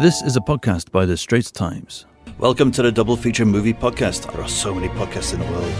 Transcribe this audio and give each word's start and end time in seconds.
This 0.00 0.22
is 0.22 0.36
a 0.36 0.40
podcast 0.40 0.90
by 0.90 1.06
The 1.06 1.16
Straits 1.16 1.52
Times. 1.52 2.06
Welcome 2.38 2.72
to 2.72 2.82
the 2.82 2.90
Double 2.90 3.16
Feature 3.16 3.44
Movie 3.44 3.72
Podcast. 3.72 4.30
There 4.32 4.40
are 4.42 4.48
so 4.48 4.74
many 4.74 4.88
podcasts 4.88 5.32
in 5.32 5.38
the 5.38 5.46
world, 5.46 5.72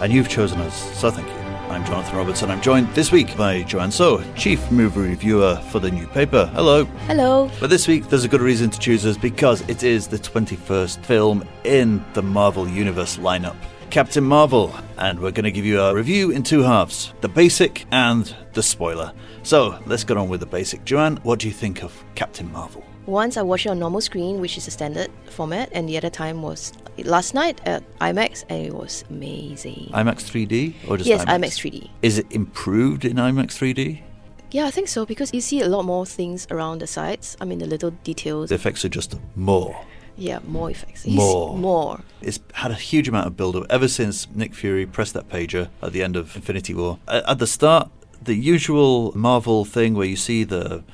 and 0.00 0.12
you've 0.12 0.28
chosen 0.28 0.60
us, 0.60 0.96
so 0.98 1.10
thank 1.10 1.26
you. 1.26 1.34
I'm 1.68 1.84
Jonathan 1.84 2.16
Roberts. 2.16 2.42
I'm 2.42 2.60
joined 2.60 2.88
this 2.94 3.10
week 3.10 3.36
by 3.36 3.62
Joanne 3.64 3.90
Soh, 3.90 4.22
Chief 4.34 4.70
Movie 4.70 5.00
Reviewer 5.00 5.56
for 5.70 5.80
the 5.80 5.90
new 5.90 6.06
paper. 6.06 6.46
Hello. 6.54 6.84
Hello. 7.06 7.50
But 7.58 7.70
this 7.70 7.88
week, 7.88 8.08
there's 8.08 8.22
a 8.24 8.28
good 8.28 8.40
reason 8.40 8.70
to 8.70 8.78
choose 8.78 9.04
us 9.04 9.16
because 9.18 9.60
it 9.68 9.82
is 9.82 10.06
the 10.06 10.18
21st 10.18 11.04
film 11.04 11.44
in 11.64 12.04
the 12.14 12.22
Marvel 12.22 12.68
Universe 12.68 13.16
lineup. 13.16 13.56
Captain 13.90 14.22
Marvel, 14.24 14.72
and 14.98 15.18
we're 15.18 15.32
going 15.32 15.44
to 15.44 15.50
give 15.50 15.64
you 15.64 15.80
a 15.80 15.94
review 15.94 16.30
in 16.30 16.42
two 16.44 16.62
halves 16.62 17.12
the 17.22 17.28
basic 17.28 17.86
and 17.90 18.36
the 18.52 18.62
spoiler. 18.62 19.12
So 19.42 19.80
let's 19.86 20.04
get 20.04 20.16
on 20.16 20.28
with 20.28 20.40
the 20.40 20.46
basic. 20.46 20.84
Joanne, 20.84 21.16
what 21.24 21.40
do 21.40 21.48
you 21.48 21.54
think 21.54 21.82
of 21.82 22.04
Captain 22.14 22.52
Marvel? 22.52 22.84
Once 23.08 23.38
I 23.38 23.42
watched 23.42 23.64
it 23.64 23.70
on 23.70 23.78
normal 23.78 24.02
screen, 24.02 24.38
which 24.38 24.58
is 24.58 24.68
a 24.68 24.70
standard 24.70 25.08
format, 25.30 25.70
and 25.72 25.88
the 25.88 25.96
other 25.96 26.10
time 26.10 26.42
was 26.42 26.74
last 27.04 27.32
night 27.32 27.58
at 27.64 27.82
IMAX, 28.00 28.44
and 28.50 28.66
it 28.66 28.74
was 28.74 29.02
amazing. 29.08 29.88
IMAX 29.94 30.28
3D 30.28 30.74
or 30.86 30.98
just 30.98 31.08
yes, 31.08 31.24
IMAX? 31.24 31.38
IMAX 31.38 31.70
3D. 31.70 31.90
Is 32.02 32.18
it 32.18 32.30
improved 32.30 33.06
in 33.06 33.16
IMAX 33.16 33.56
3D? 33.56 34.02
Yeah, 34.50 34.66
I 34.66 34.70
think 34.70 34.88
so 34.88 35.06
because 35.06 35.32
you 35.32 35.40
see 35.40 35.62
a 35.62 35.68
lot 35.68 35.86
more 35.86 36.04
things 36.04 36.46
around 36.50 36.82
the 36.82 36.86
sides. 36.86 37.34
I 37.40 37.46
mean, 37.46 37.60
the 37.60 37.66
little 37.66 37.92
details. 38.04 38.50
The 38.50 38.56
effects 38.56 38.84
are 38.84 38.90
just 38.90 39.18
more. 39.34 39.86
yeah, 40.18 40.40
more 40.44 40.70
effects. 40.70 41.06
More. 41.22 41.56
More. 41.56 42.00
It's 42.20 42.40
had 42.52 42.72
a 42.72 42.74
huge 42.74 43.08
amount 43.08 43.26
of 43.26 43.38
build 43.38 43.56
up 43.56 43.64
ever 43.70 43.88
since 43.88 44.28
Nick 44.34 44.52
Fury 44.54 44.84
pressed 44.84 45.14
that 45.14 45.30
pager 45.30 45.70
at 45.82 45.92
the 45.94 46.02
end 46.02 46.14
of 46.14 46.36
Infinity 46.36 46.74
War. 46.74 46.98
At 47.08 47.38
the 47.38 47.46
start, 47.46 47.90
the 48.22 48.34
usual 48.34 49.12
Marvel 49.16 49.64
thing 49.64 49.94
where 49.94 50.06
you 50.06 50.16
see 50.16 50.44
the 50.44 50.84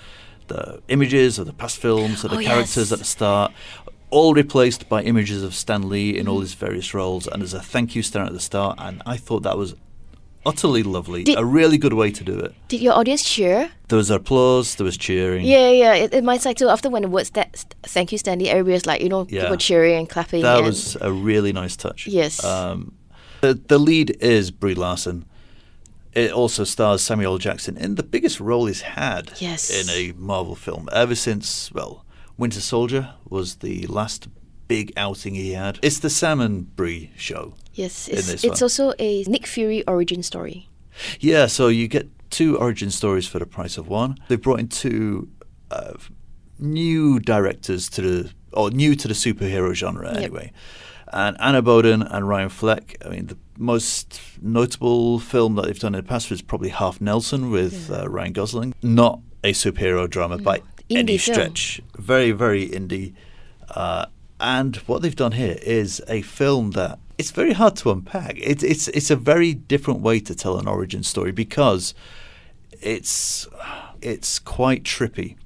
the 0.48 0.82
images 0.88 1.38
of 1.38 1.46
the 1.46 1.52
past 1.52 1.78
films 1.78 2.24
of 2.24 2.30
the 2.30 2.38
Oh, 2.38 2.42
characters 2.42 2.76
yes. 2.76 2.92
at 2.92 2.98
the 2.98 3.04
start, 3.04 3.52
all 4.10 4.34
replaced 4.34 4.88
by 4.88 5.02
images 5.02 5.42
of 5.42 5.54
Stan 5.54 5.88
Lee 5.88 6.16
in 6.16 6.28
all 6.28 6.40
his 6.40 6.54
various 6.54 6.95
roles, 6.95 7.26
and 7.26 7.40
there's 7.42 7.54
a 7.54 7.60
thank 7.62 7.95
you 7.96 8.02
stand 8.02 8.26
at 8.28 8.32
the 8.32 8.40
start, 8.40 8.76
and 8.80 9.02
I 9.06 9.16
thought 9.16 9.42
that 9.42 9.56
was 9.59 9.74
utterly 10.46 10.82
lovely, 10.82 11.24
Did- 11.24 11.38
a 11.38 11.45
really 11.45 11.78
good 11.78 11.95
way 11.95 12.10
to 12.10 12.23
do 12.23 12.38
it. 12.38 12.54
Did 12.68 12.80
your 12.82 12.92
audience 12.92 13.24
cheer? 13.24 13.70
There 13.88 13.96
was 13.96 14.10
applause, 14.10 14.74
there 14.76 14.84
was 14.84 14.98
cheering. 14.98 15.45
Yeah, 15.46 15.70
yeah. 15.70 15.95
It, 15.95 16.12
it 16.12 16.23
might 16.23 16.45
like 16.45 16.58
too. 16.58 16.68
After 16.68 16.90
when 16.90 17.02
the 17.02 17.08
words 17.08 17.30
that 17.30 17.64
thank 17.82 18.12
you, 18.12 18.18
Stan 18.18 18.38
Lee, 18.38 18.51
everybody 18.51 18.74
was 18.74 18.84
like, 18.86 19.01
you 19.01 19.08
know, 19.08 19.26
Yeah. 19.30 19.42
people 19.42 19.56
cheering 19.56 19.96
and 19.96 20.08
clapping. 20.08 20.42
That 20.42 20.58
and 20.58 20.66
was 20.66 20.96
a 21.01 21.10
really 21.10 21.52
nice 21.52 21.76
touch. 21.76 22.06
Yes. 22.06 22.45
Um, 22.45 22.92
the, 23.40 23.54
the 23.54 23.79
lead 23.79 24.16
is 24.20 24.51
Brie 24.51 24.74
Larson. 24.74 25.24
It 26.15 26.30
also 26.32 26.65
stars 26.65 27.02
Samuel 27.02 27.38
Jackson 27.38 27.76
in 27.76 27.96
the 27.96 28.02
biggest 28.04 28.38
role 28.40 28.66
he's 28.66 28.82
had 28.82 29.32
Yes. 29.40 29.68
in 29.70 29.88
a 29.90 30.12
Marvel 30.16 30.54
film 30.54 30.88
ever 30.93 31.15
since, 31.15 31.73
well, 31.73 32.04
Winter 32.38 32.60
Soldier 32.60 33.15
was 33.29 33.57
the 33.57 33.87
last 33.88 34.29
big 34.68 34.92
outing 34.96 35.35
he 35.35 35.52
had. 35.52 35.79
It's 35.82 35.98
the 35.98 36.10
Sam 36.10 36.40
and 36.40 36.74
Brie 36.76 37.10
show. 37.16 37.54
yes, 37.73 38.09
it's, 38.09 38.29
it's 38.29 38.45
one. 38.45 38.62
also 38.62 38.92
a 38.98 39.24
Nick 39.24 39.46
Fury 39.46 39.85
origin 39.87 40.23
story. 40.23 40.68
Yeah, 41.18 41.46
so 41.46 41.66
you 41.68 41.88
get 41.88 42.09
two 42.30 42.57
origin 42.59 42.90
stories 42.90 43.26
for 43.26 43.38
the 43.40 43.46
price 43.46 43.76
of 43.76 43.88
one. 43.88 44.16
They 44.29 44.37
brought 44.37 44.60
in 44.60 44.68
two 44.68 45.29
uh, 45.70 45.95
new 46.59 47.18
directors 47.18 47.88
to 47.90 48.01
the, 48.02 48.30
or 48.52 48.70
new 48.70 48.95
to 48.95 49.09
the 49.09 49.15
superhero 49.15 49.74
genre 49.74 50.09
Yep. 50.09 50.16
anyway. 50.16 50.52
And 51.12 51.37
Anna 51.40 51.62
Boden 51.62 52.02
and 52.02 52.29
Ryan 52.29 52.48
Fleck. 52.48 52.96
I 53.04 53.09
mean, 53.09 53.26
the 53.26 53.37
most 53.59 54.21
notable 54.41 55.19
film 55.19 55.55
that 55.57 55.66
they've 55.66 55.79
done 55.79 55.95
in 55.95 56.05
the 56.05 56.09
past 56.09 56.30
was 56.30 56.43
probably 56.43 56.71
Half 56.71 57.01
Nelson 57.01 57.51
with 57.51 57.91
uh, 57.91 58.09
Ryan 58.09 58.33
Gosling. 58.33 58.74
Not 58.83 59.21
a 59.43 59.52
superhero 59.52 60.09
drama 60.09 60.38
by 60.38 60.63
any 60.91 61.16
Indie 61.16 61.21
film. 61.21 61.35
stretch. 61.35 61.80
Very, 61.97 62.30
very 62.32 62.69
indie. 62.69 63.15
Uh, 63.71 64.06
and 64.41 64.77
what 64.77 65.03
they've 65.03 65.16
done 65.16 65.32
here 65.32 65.56
is 65.62 66.03
a 66.09 66.22
film 66.22 66.72
that 66.72 66.99
it's 67.19 67.31
very 67.31 67.53
hard 67.53 67.77
to 67.77 67.91
unpack. 67.91 68.37
It's 68.38 68.62
it's 68.62 68.88
it's 68.88 69.10
a 69.10 69.16
very 69.16 69.54
different 69.54 70.00
way 70.00 70.20
to 70.20 70.34
tell 70.34 70.59
an 70.59 70.66
origin 70.66 71.03
story 71.03 71.32
because 71.32 71.94
it's 72.81 73.47
it's 74.03 74.38
quite 74.38 74.82
trippy. 74.82 75.37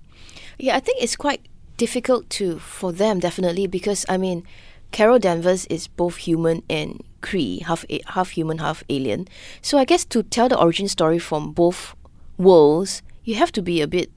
Yeah, 0.58 0.76
I 0.76 0.80
think 0.80 1.02
it's 1.02 1.16
quite 1.16 1.46
difficult 1.76 2.28
to 2.30 2.58
for 2.58 2.92
them 2.92 3.20
definitely 3.20 3.66
because 3.66 4.04
I 4.08 4.16
mean, 4.16 4.44
Carol 4.92 5.18
Danvers 5.18 5.66
is 5.66 5.86
both 5.88 6.16
human 6.16 6.62
and 6.68 7.02
Kree, 7.20 7.62
half 7.62 7.84
a- 7.90 8.00
half 8.06 8.30
human, 8.30 8.58
half 8.58 8.82
alien. 8.88 9.28
So 9.62 9.78
I 9.78 9.84
guess 9.84 10.04
to 10.06 10.22
tell 10.22 10.48
the 10.48 10.58
origin 10.58 10.88
story 10.88 11.18
from 11.18 11.52
both 11.52 11.94
worlds, 12.36 13.02
you 13.24 13.34
have 13.36 13.52
to 13.52 13.62
be 13.62 13.80
a 13.80 13.86
bit 13.86 14.10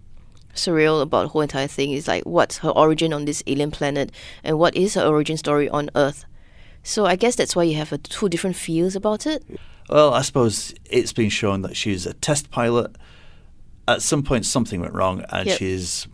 surreal 0.55 1.01
about 1.01 1.23
the 1.23 1.27
whole 1.29 1.41
entire 1.41 1.67
thing. 1.67 1.91
It's 1.91 2.07
like 2.07 2.23
what's 2.23 2.59
her 2.59 2.69
origin 2.69 3.13
on 3.13 3.25
this 3.25 3.43
alien 3.47 3.71
planet 3.71 4.11
and 4.43 4.59
what 4.59 4.75
is 4.75 4.93
her 4.95 5.03
origin 5.05 5.37
story 5.37 5.67
on 5.69 5.89
Earth. 5.95 6.25
So 6.83 7.05
I 7.05 7.15
guess 7.15 7.35
that's 7.35 7.55
why 7.55 7.63
you 7.63 7.75
have 7.75 7.91
a, 7.91 7.97
two 7.97 8.29
different 8.29 8.55
feels 8.55 8.95
about 8.95 9.25
it. 9.27 9.43
Well, 9.89 10.13
I 10.13 10.21
suppose 10.21 10.73
it's 10.85 11.13
been 11.13 11.29
shown 11.29 11.61
that 11.63 11.75
she's 11.75 12.05
a 12.05 12.13
test 12.13 12.49
pilot. 12.49 12.95
At 13.87 14.01
some 14.01 14.23
point, 14.23 14.45
something 14.45 14.79
went 14.79 14.93
wrong, 14.93 15.25
and 15.29 15.47
Yep. 15.47 15.57
she's 15.57 16.07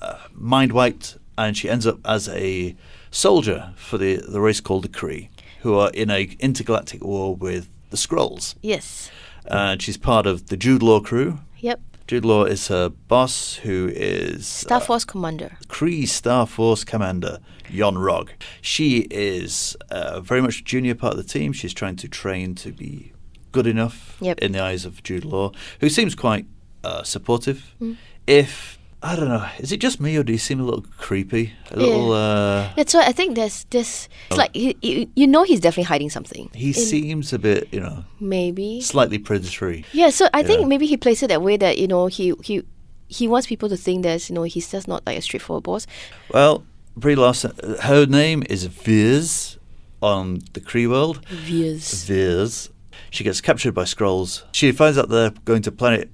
uh, 0.00 0.18
mind 0.32 0.72
wiped, 0.72 1.18
and 1.36 1.56
she 1.56 1.68
ends 1.68 1.86
up 1.86 1.98
as 2.04 2.28
a 2.28 2.76
soldier 3.10 3.72
for 3.76 3.98
the 3.98 4.16
the 4.16 4.40
race 4.40 4.60
called 4.60 4.84
the 4.84 4.88
Kree, 4.88 5.28
who 5.62 5.74
are 5.74 5.90
in 5.90 6.10
a 6.10 6.22
intergalactic 6.40 7.02
war 7.04 7.34
with 7.34 7.68
the 7.90 7.96
Skrulls. 7.96 8.54
Yes. 8.62 9.10
And 9.46 9.82
she's 9.82 9.96
part 9.96 10.26
of 10.26 10.46
the 10.48 10.56
Jude 10.56 10.82
Law 10.82 11.00
crew. 11.00 11.38
Yep. 11.58 11.80
Jude 12.06 12.24
Law 12.24 12.44
is 12.44 12.68
her 12.68 12.88
boss, 12.88 13.54
who 13.56 13.88
is 13.94 14.46
Star 14.46 14.80
Force 14.80 15.04
Commander. 15.04 15.56
Kree 15.68 16.06
Star 16.08 16.46
Force 16.46 16.82
Commander 16.84 17.38
Yon 17.68 17.96
Rog. 17.96 18.32
She 18.60 19.06
is 19.10 19.76
uh, 19.90 20.20
very 20.20 20.40
much 20.42 20.60
a 20.60 20.64
junior 20.64 20.94
part 20.96 21.12
of 21.14 21.18
the 21.18 21.24
team. 21.32 21.52
She's 21.52 21.72
trying 21.72 21.96
to 21.96 22.08
train 22.08 22.54
to 22.56 22.72
be 22.72 23.12
good 23.52 23.66
enough 23.66 24.16
Yep. 24.20 24.40
in 24.40 24.52
the 24.52 24.60
eyes 24.60 24.84
of 24.84 25.02
Jude 25.04 25.24
Law, 25.24 25.52
who 25.80 25.88
seems 25.88 26.14
quite 26.16 26.46
uh, 26.82 27.02
supportive. 27.04 27.74
Mm. 27.80 27.96
If 28.26 28.78
I 29.02 29.16
don't 29.16 29.28
know, 29.28 29.48
is 29.58 29.72
it 29.72 29.78
just 29.80 29.98
me 29.98 30.16
or 30.18 30.22
do 30.22 30.30
you 30.32 30.38
seem 30.38 30.60
a 30.60 30.62
little 30.62 30.84
creepy? 30.98 31.54
A 31.70 31.76
little. 31.78 32.12
Uh, 32.12 32.70
That's 32.76 32.92
why 32.92 33.06
I 33.06 33.12
think 33.12 33.34
there's 33.34 33.64
this. 33.70 34.08
It's 34.28 34.36
like 34.36 34.54
you, 34.54 34.74
you, 34.82 35.10
you 35.16 35.26
know 35.26 35.42
he's 35.42 35.60
definitely 35.60 35.84
hiding 35.84 36.10
something. 36.10 36.50
he 36.54 36.68
In- 36.68 36.74
seems 36.74 37.32
a 37.32 37.38
bit, 37.38 37.68
you 37.72 37.80
know, 37.80 38.04
maybe. 38.20 38.82
slightly 38.82 39.18
predatory. 39.18 39.86
Yeah, 39.92 40.10
so 40.10 40.28
I 40.34 40.40
Yeah. 40.40 40.46
think 40.48 40.68
maybe 40.68 40.84
he 40.86 40.98
plays 40.98 41.22
it 41.22 41.28
that 41.28 41.40
way 41.40 41.56
that 41.56 41.78
you 41.78 41.88
know 41.88 42.08
he 42.08 42.34
he 42.44 42.62
he 43.08 43.26
wants 43.26 43.46
people 43.46 43.70
to 43.70 43.76
think 43.76 44.02
that 44.02 44.28
you 44.28 44.34
know 44.34 44.42
he's 44.42 44.70
just 44.70 44.86
not 44.86 45.02
like 45.06 45.16
a 45.16 45.22
straightforward 45.22 45.62
boss. 45.64 45.86
Well, 46.34 46.64
Brie 46.94 47.14
Larson, 47.14 47.52
uh, 47.62 47.80
her 47.82 48.04
name 48.04 48.42
is 48.50 48.66
Vers 48.66 49.56
on 50.02 50.40
the 50.52 50.60
Kree 50.60 50.86
world. 50.88 51.24
Vers. 51.26 52.04
Vers. 52.04 52.68
She 53.08 53.24
gets 53.24 53.40
captured 53.40 53.72
by 53.72 53.84
Skrulls. 53.84 54.42
She 54.52 54.70
finds 54.72 54.98
out 54.98 55.08
they're 55.08 55.32
going 55.46 55.62
to 55.62 55.72
planet 55.72 56.10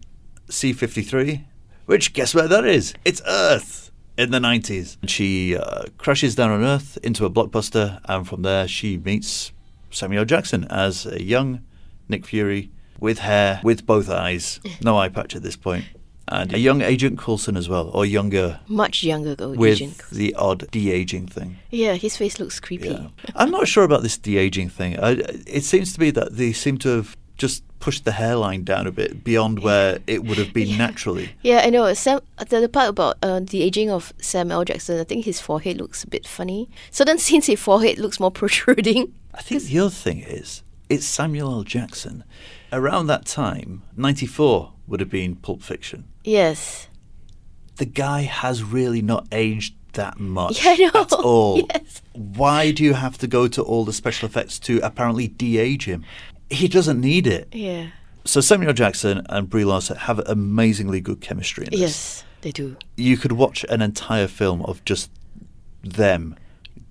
C53, 0.51 1.45
which 1.87 2.13
guess 2.13 2.35
where 2.35 2.49
that 2.49 2.65
is? 2.65 2.95
It's 3.05 3.23
Earth 3.27 3.91
in 4.19 4.31
the 4.31 4.39
90s. 4.39 4.97
And 5.01 5.11
she 5.11 5.57
uh, 5.57 5.85
crashes 5.99 6.35
down 6.35 6.51
on 6.51 6.63
Earth 6.63 6.99
into 7.03 7.25
a 7.25 7.31
blockbuster, 7.31 8.01
and 8.05 8.27
from 8.27 8.43
there 8.43 8.69
she 8.69 8.99
meets 8.99 9.53
Samuel 9.91 10.25
Jackson 10.25 10.65
as 10.71 11.07
a 11.07 11.23
young 11.23 11.63
Nick 12.09 12.27
Fury 12.27 12.71
with 13.01 13.19
hair, 13.21 13.61
with 13.63 13.87
both 13.87 14.09
eyes, 14.09 14.61
no 14.83 14.99
eye 14.99 15.09
patch 15.09 15.37
at 15.37 15.43
this 15.43 15.57
point, 15.57 15.85
and 16.29 16.53
a 16.55 16.59
young 16.59 16.81
Agent 16.83 17.19
Coulson 17.19 17.57
as 17.57 17.69
well, 17.69 17.89
or 17.91 18.07
younger. 18.07 18.61
Much 18.69 19.05
younger 19.05 19.35
though. 19.35 19.51
With 19.51 19.75
Agent. 19.75 20.03
the 20.11 20.35
odd 20.35 20.71
de 20.71 20.91
aging 20.91 21.27
thing. 21.29 21.59
Yeah, 21.71 21.95
his 21.95 22.17
face 22.17 22.41
looks 22.41 22.59
creepy. 22.59 22.89
Yeah. 22.89 23.09
I'm 23.35 23.51
not 23.51 23.69
sure 23.69 23.85
about 23.85 24.03
this 24.03 24.17
de 24.17 24.39
aging 24.39 24.71
thing. 24.71 24.99
I, 24.99 25.11
it 25.47 25.65
seems 25.65 25.93
to 25.93 25.99
be 25.99 26.11
that 26.13 26.37
they 26.37 26.53
seem 26.53 26.79
to 26.79 26.89
have 26.97 27.17
just 27.37 27.63
pushed 27.81 28.05
the 28.05 28.13
hairline 28.13 28.65
down 28.65 28.87
a 28.87 28.93
bit 28.93 29.23
beyond 29.23 29.61
where 29.63 29.99
it 30.07 30.25
would 30.25 30.39
have 30.39 30.53
been 30.53 30.77
naturally. 30.87 31.31
Yeah, 31.43 31.63
I 31.65 31.71
know. 31.71 31.93
Sam, 31.95 32.21
the, 32.49 32.61
the 32.61 32.69
part 32.69 32.89
about 32.89 33.17
uh, 33.23 33.41
the 33.41 33.63
aging 33.63 33.91
of 33.91 34.13
Sam 34.21 34.51
L. 34.51 34.65
Jackson, 34.65 34.99
I 35.01 35.05
think 35.05 35.25
his 35.25 35.41
forehead 35.41 35.77
looks 35.79 36.03
a 36.05 36.07
bit 36.09 36.27
funny. 36.27 36.69
Certain 36.91 37.19
scenes, 37.19 37.47
his 37.47 37.61
forehead 37.61 37.99
looks 37.99 38.19
more 38.21 38.31
protruding. 38.31 39.13
I 39.35 39.43
think 39.43 39.63
the 39.65 39.79
other 39.81 39.91
thing 39.91 40.21
is, 40.21 40.63
it's 40.89 41.05
Samuel 41.07 41.53
L. 41.53 41.63
Jackson. 41.65 42.25
Around 42.73 43.07
that 43.09 43.27
time, 43.27 43.83
94 43.97 44.73
would 44.87 45.01
have 45.01 45.11
been 45.11 45.37
Pulp 45.37 45.63
Fiction. 45.63 46.05
Yes. 46.25 46.89
The 47.77 47.87
guy 47.87 48.23
has 48.23 48.63
really 48.63 49.03
not 49.03 49.27
aged 49.33 49.75
that 49.93 50.19
much 50.19 50.65
Yeah, 50.65 50.73
I 50.73 50.77
know. 50.95 51.01
at 51.03 51.13
all. 51.13 51.57
Yes. 51.75 52.03
Why 52.13 52.71
do 52.71 52.83
you 52.85 52.95
have 52.95 53.19
to 53.19 53.27
go 53.27 53.49
to 53.49 53.63
all 53.63 53.85
the 53.85 53.93
special 53.93 54.27
effects 54.29 54.59
to 54.61 54.79
apparently 54.83 55.29
de-age 55.29 55.85
him? 55.87 56.05
He 56.51 56.69
doesn't 56.69 57.01
need 57.01 57.27
it. 57.27 57.49
Yeah. 57.53 57.89
So 58.25 58.41
Samuel 58.41 58.73
Jackson 58.73 59.25
and 59.29 59.49
Brie 59.49 59.65
Larson 59.65 59.97
have 59.97 60.19
amazingly 60.21 61.01
good 61.01 61.21
chemistry 61.21 61.67
in 61.67 61.71
this. 61.71 61.81
Yes, 61.81 62.25
they 62.41 62.51
do. 62.51 62.77
You 62.97 63.17
could 63.17 63.33
watch 63.33 63.65
an 63.69 63.83
entire 63.83 64.27
film 64.27 64.63
of 64.63 64.85
just 64.85 65.11
them. 65.83 66.37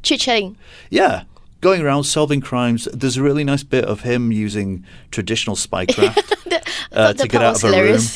Chit 0.02 0.22
chatting. 0.22 0.58
Yeah. 0.90 1.24
Going 1.62 1.82
around 1.82 2.04
solving 2.04 2.42
crimes. 2.42 2.88
There's 2.94 3.18
a 3.18 3.24
really 3.24 3.44
nice 3.44 3.64
bit 3.64 3.86
of 3.86 4.02
him 4.02 4.32
using 4.32 4.86
traditional 5.12 5.56
spycraft 5.56 6.62
uh, 6.92 7.14
to 7.14 7.28
get 7.28 7.42
out 7.42 7.64
of 7.64 7.74
a 7.74 7.82
room. 7.82 8.00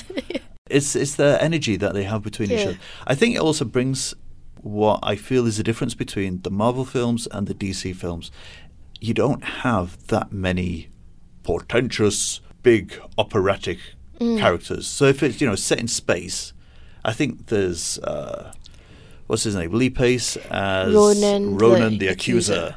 It's 0.69 0.95
it's 0.95 1.15
the 1.15 1.41
energy 1.41 1.77
that 1.77 1.95
they 1.95 2.03
have 2.03 2.21
between 2.21 2.51
each 2.51 2.63
other. 2.67 2.77
I 3.07 3.15
think 3.15 3.35
it 3.35 3.39
also 3.39 3.65
brings 3.65 4.13
what 4.61 4.99
I 5.01 5.15
feel 5.15 5.47
is 5.47 5.57
the 5.57 5.63
difference 5.63 5.95
between 5.95 6.43
the 6.43 6.51
Marvel 6.51 6.85
films 6.85 7.27
and 7.31 7.47
the 7.47 7.55
DC 7.55 7.95
films. 7.95 8.29
You 9.01 9.15
don't 9.15 9.43
have 9.43 10.05
that 10.09 10.31
many 10.31 10.89
portentous, 11.49 12.41
big 12.61 12.93
operatic 13.17 13.79
characters. 14.19 14.85
So 14.85 15.05
if 15.05 15.23
it's 15.23 15.41
you 15.41 15.47
know 15.47 15.55
set 15.55 15.79
in 15.79 15.87
space, 15.87 16.53
I 17.03 17.11
think 17.11 17.47
there's 17.47 17.97
uh, 17.99 18.53
what's 19.25 19.43
his 19.45 19.55
name, 19.55 19.71
Lee 19.73 19.89
Pace 19.89 20.37
as 20.51 20.93
Ronan 20.93 21.57
the 21.57 21.65
Ronan 21.65 21.97
the, 21.97 22.07
Accuser. 22.07 22.53
accuser. 22.53 22.75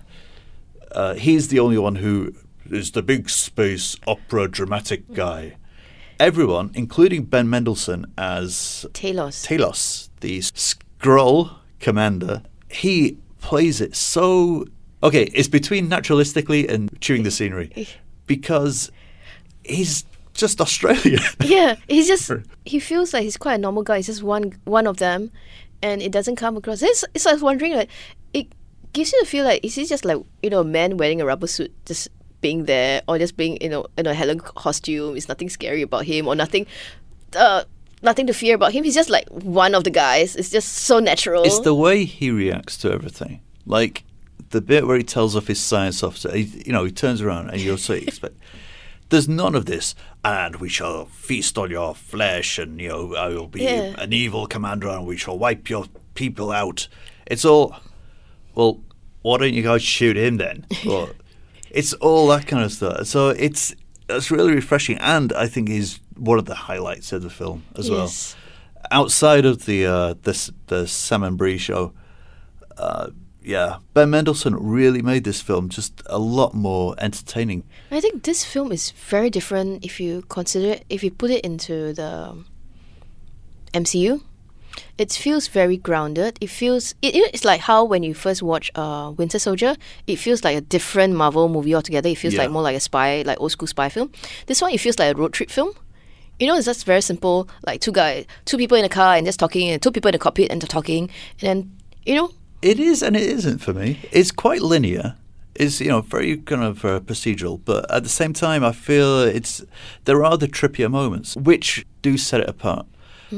Uh, 0.91 1.15
he's 1.15 1.49
the 1.49 1.61
only 1.61 1.77
one 1.77 1.97
who 1.97 2.33
is 2.71 2.93
the 2.93 3.03
big 3.03 3.29
space 3.29 3.95
opera 4.07 4.49
dramatic 4.49 5.13
guy. 5.13 5.57
Everyone, 6.19 6.71
including 6.75 7.25
Ben 7.25 7.51
Mendelsohn 7.51 8.07
as 8.17 8.87
Talos. 8.95 9.47
Talos, 9.47 10.09
the 10.21 10.39
Skrull 10.39 11.57
commander, 11.79 12.43
he 12.71 13.19
plays 13.39 13.83
it 13.83 13.95
so. 13.95 14.65
Okay, 15.03 15.25
it's 15.35 15.49
between 15.49 15.91
naturalistically 15.91 16.71
and 16.71 16.99
chewing 17.03 17.25
the 17.25 17.31
scenery 17.31 17.71
because 18.27 18.91
he's 19.65 20.05
just 20.35 20.61
Australian. 20.61 21.23
yeah, 21.45 21.77
he's 21.89 22.07
just 22.07 22.31
he 22.65 22.79
feels 22.79 23.13
like 23.13 23.23
he's 23.23 23.37
quite 23.37 23.55
a 23.55 23.59
normal 23.59 23.83
guy. 23.83 23.97
He's 23.97 24.07
just 24.07 24.23
one 24.23 24.53
one 24.65 24.87
of 24.87 24.97
them, 24.99 25.31
and 25.83 26.03
it 26.03 26.13
doesn't 26.13 26.37
come 26.37 26.57
across. 26.57 26.83
It's, 26.83 27.05
it's 27.15 27.27
I 27.27 27.33
was 27.33 27.43
wondering 27.43 27.75
like 27.75 27.91
it 28.33 28.49
gives 28.93 29.13
you 29.13 29.21
the 29.21 29.27
feel 29.27 29.45
like 29.45 29.65
is 29.65 29.75
he 29.75 29.87
just 29.87 30.05
like 30.05 30.19
you 30.43 30.51
know 30.51 30.61
a 30.61 30.65
man 30.65 30.97
wearing 30.97 31.21
a 31.21 31.27
rubber 31.27 31.47
suit 31.47 31.73
just 31.87 32.09
being 32.41 32.65
there 32.65 33.03
or 33.09 33.19
just 33.19 33.37
being 33.37 33.59
you 33.61 33.69
know 33.69 33.87
in 33.97 34.07
a 34.07 34.15
Helen 34.15 34.41
costume. 34.41 35.17
It's 35.17 35.29
nothing 35.29 35.49
scary 35.49 35.83
about 35.83 36.05
him 36.05 36.27
or 36.27 36.35
nothing. 36.35 36.67
Uh, 37.35 37.65
Nothing 38.03 38.27
to 38.27 38.33
fear 38.33 38.57
about 38.57 38.73
him. 38.73 38.83
He's 38.83 38.97
just 38.97 39.11
like 39.11 39.29
one 39.29 39.77
of 39.77 39.85
the 39.85 39.91
guys. 39.91 40.35
It's 40.35 40.51
just 40.51 40.73
so 40.73 40.99
natural. 40.99 41.45
It's 41.45 41.61
the 41.61 41.75
way 41.75 42.05
he 42.05 42.33
reacts 42.33 42.77
to 42.79 42.91
everything. 42.91 43.41
Like 43.65 44.03
the 44.53 44.61
bit 44.63 44.87
where 44.87 44.97
he 44.97 45.03
tells 45.03 45.35
off 45.37 45.49
his 45.49 45.61
science 45.61 46.03
officer, 46.03 46.35
he, 46.35 46.43
you 46.65 46.73
know, 46.73 46.85
he 46.85 46.93
turns 46.93 47.21
around 47.21 47.51
and 47.51 47.61
you'll 47.61 47.77
say, 47.77 47.99
expect. 47.99 48.37
There's 49.11 49.29
none 49.29 49.55
of 49.55 49.67
this, 49.67 49.95
and 50.25 50.57
we 50.57 50.71
shall 50.71 51.05
feast 51.05 51.59
on 51.59 51.71
your 51.71 51.95
flesh, 51.95 52.59
and 52.59 52.81
you 52.81 52.89
know, 52.89 53.15
I 53.15 53.29
will 53.29 53.47
be 53.49 53.63
Yeah. 53.65 53.95
an 53.99 54.15
evil 54.15 54.47
commander, 54.47 54.89
and 54.89 55.07
we 55.07 55.19
shall 55.19 55.37
wipe 55.37 55.69
your 55.69 55.85
people 56.15 56.51
out. 56.51 56.89
It's 57.27 57.45
all, 57.45 57.77
well, 58.55 58.81
why 59.21 59.37
don't 59.37 59.53
you 59.53 59.63
guys 59.63 59.83
shoot 59.83 60.17
him 60.17 60.39
then? 60.39 60.65
Well, 60.87 61.11
it's 61.71 61.93
all 61.95 62.27
that 62.29 62.47
kind 62.47 62.65
of 62.65 62.73
stuff. 62.73 63.07
So 63.07 63.29
it's 63.31 63.75
it's 64.09 64.31
really 64.31 64.55
refreshing, 64.55 64.97
and 64.97 65.31
I 65.35 65.47
think 65.47 65.69
is 65.69 65.99
one 66.17 66.39
of 66.39 66.47
the 66.47 66.55
highlights 66.55 67.13
of 67.13 67.23
the 67.23 67.31
film 67.31 67.65
as 67.77 67.91
well 67.91 68.11
outside 68.91 69.45
of 69.45 69.67
the 69.67 69.85
uh, 69.87 70.15
the 70.23 70.31
S- 70.31 70.51
the 70.69 70.87
Sam 70.87 71.23
and 71.23 71.37
Brie 71.37 71.59
show, 71.59 71.93
uh, 72.79 73.09
yeah, 73.45 73.79
Ben 73.95 74.11
Mendelsohn 74.11 74.55
really 74.57 75.03
made 75.03 75.25
this 75.25 75.41
film 75.41 75.69
just 75.69 76.03
a 76.07 76.19
lot 76.19 76.55
more 76.55 76.95
entertaining. 76.99 77.65
I 77.91 78.01
think 78.01 78.23
this 78.25 78.45
film 78.45 78.73
is 78.73 78.91
very 78.93 79.31
different 79.31 79.85
if 79.85 79.99
you 80.01 80.23
consider 80.29 80.73
it, 80.75 80.85
if 80.89 81.03
you 81.05 81.11
put 81.11 81.31
it 81.31 81.45
into 81.45 81.93
the 81.93 82.37
MCU. 83.75 84.23
It 84.97 85.13
feels 85.13 85.49
very 85.49 85.77
grounded. 85.77 86.39
It 86.41 86.49
feels 86.49 86.95
it, 87.03 87.15
it- 87.15 87.31
it's 87.35 87.45
like 87.45 87.61
how 87.63 87.85
when 87.85 88.03
you 88.03 88.15
first 88.15 88.43
watch 88.43 88.71
uh, 88.75 89.13
Winter 89.17 89.39
Soldier, 89.39 89.77
it 90.07 90.17
feels 90.17 90.45
like 90.45 90.57
a 90.57 90.61
different 90.61 91.15
Marvel 91.15 91.49
movie 91.49 91.75
altogether. 91.75 92.09
It 92.09 92.17
feels 92.19 92.35
Yeah. 92.35 92.43
like 92.43 92.51
more 92.51 92.63
like 92.63 92.77
a 92.77 92.81
spy, 92.81 93.23
like 93.23 93.39
old 93.41 93.53
school 93.53 93.69
spy 93.69 93.89
film. 93.89 94.11
This 94.47 94.63
one 94.63 94.73
it 94.73 94.79
feels 94.81 94.99
like 94.99 95.15
a 95.15 95.19
road 95.19 95.33
trip 95.35 95.51
film. 95.51 95.73
You 96.39 96.47
know, 96.47 96.57
it's 96.57 96.67
just 96.67 96.87
very 96.87 97.03
simple, 97.03 97.49
like 97.67 97.81
two 97.81 97.93
guys, 97.93 98.25
two 98.47 98.57
people 98.57 98.77
in 98.79 98.85
a 98.85 98.89
car 98.89 99.15
and 99.17 99.27
just 99.27 99.39
talking, 99.39 99.69
and 99.71 99.81
two 99.83 99.93
people 99.93 100.09
in 100.09 100.13
the 100.13 100.19
cockpit 100.19 100.51
and 100.51 100.61
they're 100.61 100.67
talking, 100.69 101.11
and 101.41 101.49
then 101.49 101.77
you 102.07 102.15
know, 102.15 102.31
It 102.63 102.79
is 102.79 103.03
and 103.03 103.17
it 103.17 103.23
isn't 103.25 103.59
for 103.59 103.75
me. 103.75 103.99
It's 104.13 104.31
quite 104.31 104.63
linear. 104.63 105.17
It's 105.55 105.81
you 105.81 105.89
know 105.89 106.01
very 106.01 106.39
kind 106.39 106.63
of 106.63 106.85
uh, 106.85 107.01
procedural, 107.01 107.61
but 107.63 107.91
at 107.91 108.05
the 108.05 108.09
same 108.09 108.33
time, 108.33 108.65
I 108.65 108.73
feel 108.73 109.21
it's 109.21 109.63
there 110.05 110.25
are 110.25 110.39
the 110.39 110.49
trippier 110.49 110.91
moments 110.91 111.37
which 111.37 111.85
do 112.01 112.17
set 112.17 112.41
it 112.41 112.49
apart. 112.49 112.87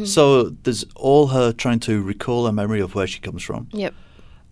So 0.04 0.48
there's 0.64 0.84
all 0.96 1.28
her 1.28 1.52
trying 1.52 1.78
to 1.80 2.02
recall 2.02 2.48
a 2.48 2.52
memory 2.52 2.80
of 2.80 2.96
where 2.96 3.06
she 3.06 3.20
comes 3.20 3.44
from. 3.44 3.68
yep, 3.70 3.94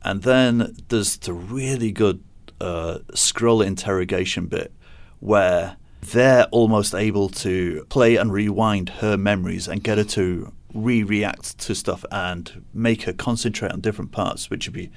And 0.03 0.23
then 0.23 0.77
there's 0.89 1.17
the 1.17 1.33
really 1.33 1.91
good 1.91 2.23
uh, 2.61 2.99
Skrull 3.15 3.67
interrogation 3.67 4.47
bit 4.47 4.73
where 5.19 5.77
they're 6.01 6.45
almost 6.53 6.95
able 6.95 7.29
to 7.29 7.85
play 7.89 8.15
and 8.15 8.33
rewind 8.33 8.89
her 9.01 9.17
memories 9.17 9.67
and 9.67 9.83
get 9.83 9.99
her 9.99 10.05
to 10.05 10.53
re 10.75 11.03
react 11.03 11.59
to 11.59 11.75
stuff 11.75 12.05
and 12.11 12.65
make 12.73 13.03
her 13.03 13.13
concentrate 13.13 13.73
on 13.73 13.81
different 13.81 14.13
parts, 14.13 14.51
which 14.51 14.67
would 14.67 14.75
be, 14.75 14.91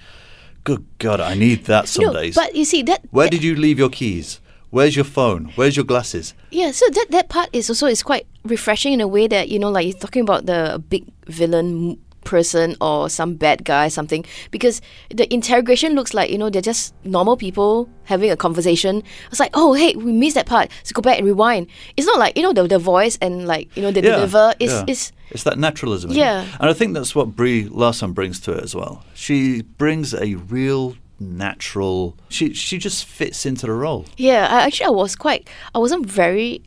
good 0.64 0.86
God, 1.00 1.20
I 1.20 1.34
need 1.36 1.66
that 1.66 1.88
some 1.88 2.06
no, 2.06 2.14
days. 2.14 2.36
but 2.36 2.56
you 2.56 2.66
see 2.66 2.82
that 2.84 3.04
Where 3.12 3.26
that- 3.26 3.32
did 3.32 3.44
you 3.44 3.56
leave 3.56 3.78
your 3.80 3.90
keys? 3.90 4.40
Where's 4.72 4.96
your 4.96 5.06
phone? 5.06 5.52
Where's 5.56 5.78
your 5.78 5.86
glasses? 5.86 6.34
Yeah, 6.52 6.72
so 6.72 6.86
that 6.90 7.06
that 7.12 7.30
part 7.30 7.50
is 7.54 7.70
also 7.70 7.88
is 7.88 8.04
quite 8.04 8.28
refreshing 8.44 8.92
in 8.94 9.00
a 9.00 9.08
way 9.08 9.26
that 9.28 9.48
you 9.48 9.58
know, 9.58 9.70
like 9.70 9.88
you're 9.88 9.98
talking 9.98 10.22
about 10.22 10.48
the 10.48 10.84
big 10.90 11.06
villain 11.28 11.98
person 12.26 12.76
or 12.82 13.10
some 13.10 13.36
bad 13.36 13.64
guy, 13.64 13.88
something 13.88 14.26
because 14.52 14.82
the 15.10 15.32
interrogation 15.34 15.94
looks 15.94 16.14
like 16.14 16.30
you 16.30 16.38
know 16.38 16.50
they're 16.50 16.62
just 16.62 16.94
normal 17.06 17.38
people 17.38 17.90
having 18.04 18.30
a 18.32 18.36
conversation. 18.36 19.04
It's 19.32 19.40
like, 19.40 19.52
oh 19.54 19.74
hey, 19.74 19.96
we 19.96 20.12
missed 20.12 20.36
that 20.36 20.46
part, 20.46 20.72
so 20.84 20.94
go 20.94 21.02
back 21.02 21.20
and 21.20 21.26
rewind. 21.26 21.68
It's 21.96 22.08
not 22.08 22.20
like 22.20 22.36
you 22.36 22.44
know 22.44 22.54
the 22.54 22.68
the 22.68 22.80
voice 22.80 23.18
and 23.22 23.48
like 23.48 23.76
you 23.78 23.82
know 23.82 23.92
the 23.92 24.02
deliver 24.02 24.54
is 24.60 24.74
yeah. 24.74 24.84
is 24.88 25.12
it's 25.32 25.44
that 25.44 25.58
naturalism. 25.58 26.12
Yeah. 26.12 26.46
and 26.60 26.70
I 26.70 26.74
think 26.74 26.94
that's 26.94 27.16
what 27.16 27.36
Brie 27.36 27.66
Larson 27.66 28.14
brings 28.14 28.40
to 28.42 28.52
it 28.54 28.64
as 28.64 28.76
well. 28.76 29.04
She 29.14 29.62
brings 29.62 30.14
a 30.14 30.36
real 30.36 30.96
natural. 31.20 32.18
She 32.30 32.54
she 32.54 32.78
just 32.78 33.06
fits 33.06 33.46
into 33.46 33.66
the 33.66 33.74
role. 33.74 34.06
Yeah, 34.18 34.48
I, 34.50 34.66
actually, 34.66 34.88
I 34.88 34.90
was 34.90 35.16
quite. 35.16 35.50
I 35.74 35.80
wasn't 35.80 36.06
very 36.06 36.62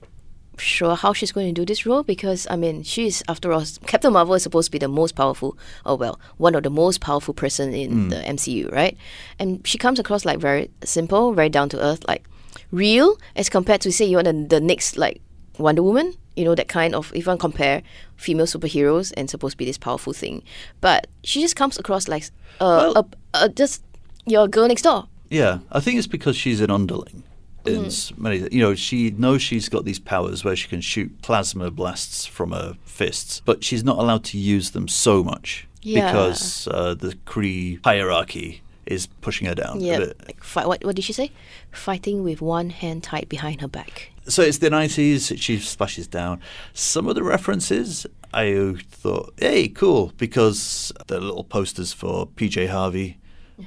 sure 0.58 0.94
how 0.96 1.12
she's 1.12 1.32
going 1.32 1.46
to 1.46 1.52
do 1.60 1.64
this 1.64 1.86
role 1.86 2.02
because 2.02 2.46
I 2.50 2.56
mean, 2.56 2.82
she's 2.82 3.22
after 3.28 3.52
all, 3.52 3.64
Captain 3.86 4.12
Marvel 4.12 4.34
is 4.34 4.42
supposed 4.42 4.66
to 4.66 4.70
be 4.72 4.78
the 4.78 4.88
most 4.88 5.14
powerful, 5.14 5.56
or 5.86 5.96
well, 5.96 6.20
one 6.36 6.54
of 6.54 6.62
the 6.62 6.70
most 6.70 7.00
powerful 7.00 7.34
person 7.34 7.72
in 7.74 8.08
the 8.08 8.16
MCU, 8.16 8.70
right? 8.72 8.96
And 9.38 9.66
she 9.66 9.78
comes 9.78 9.98
across 9.98 10.24
like 10.24 10.38
very 10.38 10.70
simple, 10.84 11.32
very 11.32 11.48
down 11.48 11.68
to 11.70 11.80
earth, 11.82 12.04
like 12.08 12.24
real 12.70 13.16
as 13.36 13.48
compared 13.48 13.80
to 13.82 13.92
say 13.92 14.04
you 14.04 14.16
want 14.16 14.26
the, 14.26 14.56
the 14.56 14.60
next 14.60 14.96
like 14.96 15.20
Wonder 15.58 15.82
Woman. 15.82 16.14
You 16.36 16.44
know 16.44 16.54
that 16.54 16.68
kind 16.68 16.94
of 16.94 17.12
if 17.14 17.24
compare 17.38 17.82
female 18.16 18.46
superheroes 18.46 19.12
and 19.16 19.28
supposed 19.28 19.54
to 19.54 19.56
be 19.58 19.64
this 19.64 19.78
powerful 19.78 20.12
thing, 20.12 20.42
but 20.80 21.08
she 21.24 21.40
just 21.40 21.56
comes 21.56 21.78
across 21.78 22.06
like 22.06 22.24
uh, 22.60 22.92
Well- 22.94 23.08
a, 23.34 23.44
a, 23.44 23.48
just 23.48 23.82
your 24.24 24.46
girl 24.46 24.68
next 24.68 24.82
door. 24.82 25.08
Yeah, 25.30 25.58
I 25.72 25.80
think 25.80 25.98
it's 25.98 26.06
because 26.06 26.36
she's 26.36 26.60
an 26.60 26.70
underling. 26.70 27.24
In 27.64 27.86
s- 27.86 28.12
many, 28.16 28.48
you 28.50 28.60
know, 28.62 28.74
she 28.74 29.10
knows 29.10 29.42
she's 29.42 29.68
got 29.68 29.84
these 29.84 29.98
powers 29.98 30.44
where 30.44 30.56
she 30.56 30.68
can 30.68 30.80
shoot 30.80 31.20
plasma 31.22 31.70
blasts 31.70 32.24
from 32.24 32.52
her 32.52 32.76
fists, 32.84 33.42
but 33.44 33.62
she's 33.64 33.84
not 33.84 33.98
allowed 33.98 34.24
to 34.24 34.38
use 34.38 34.70
them 34.70 34.88
so 34.88 35.22
much 35.22 35.66
Yeah. 35.82 36.06
because 36.12 36.66
uh, 36.68 36.94
the 36.94 37.14
Kree 37.26 37.80
hierarchy 37.84 38.62
is 38.86 39.06
pushing 39.20 39.46
her 39.46 39.54
down 39.54 39.80
Yeah, 39.80 39.98
like 39.98 40.42
fight, 40.42 40.66
what 40.66 40.82
what 40.82 40.96
did 40.96 41.04
she 41.04 41.12
say? 41.12 41.30
Fighting 41.72 42.22
with 42.24 42.40
one 42.40 42.70
hand 42.70 43.02
tied 43.02 43.28
behind 43.28 43.60
her 43.60 43.68
back. 43.68 44.12
So 44.28 44.42
it's 44.42 44.58
the 44.58 44.70
nineties. 44.70 45.32
She 45.36 45.58
splashes 45.58 46.06
down. 46.06 46.40
Some 46.72 47.06
of 47.06 47.14
the 47.14 47.22
references 47.22 48.06
I 48.32 48.76
thought, 48.90 49.34
hey, 49.38 49.68
cool, 49.68 50.12
because 50.16 50.92
the 51.06 51.20
little 51.20 51.44
posters 51.44 51.92
for 51.92 52.26
PJ 52.26 52.68
Harvey. 52.68 53.18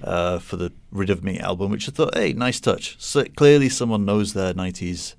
Uh, 0.02 0.40
for 0.40 0.56
the 0.56 0.72
Rid 0.92 1.10
of 1.10 1.22
Me 1.22 1.38
album, 1.38 1.70
which 1.70 1.90
I 1.90 1.92
thought, 1.92 2.16
hey, 2.16 2.32
nice 2.32 2.62
touch. 2.62 2.96
So 2.98 3.26
clearly, 3.36 3.68
someone 3.68 4.06
knows 4.06 4.32
their 4.34 4.54
'90s 4.54 5.16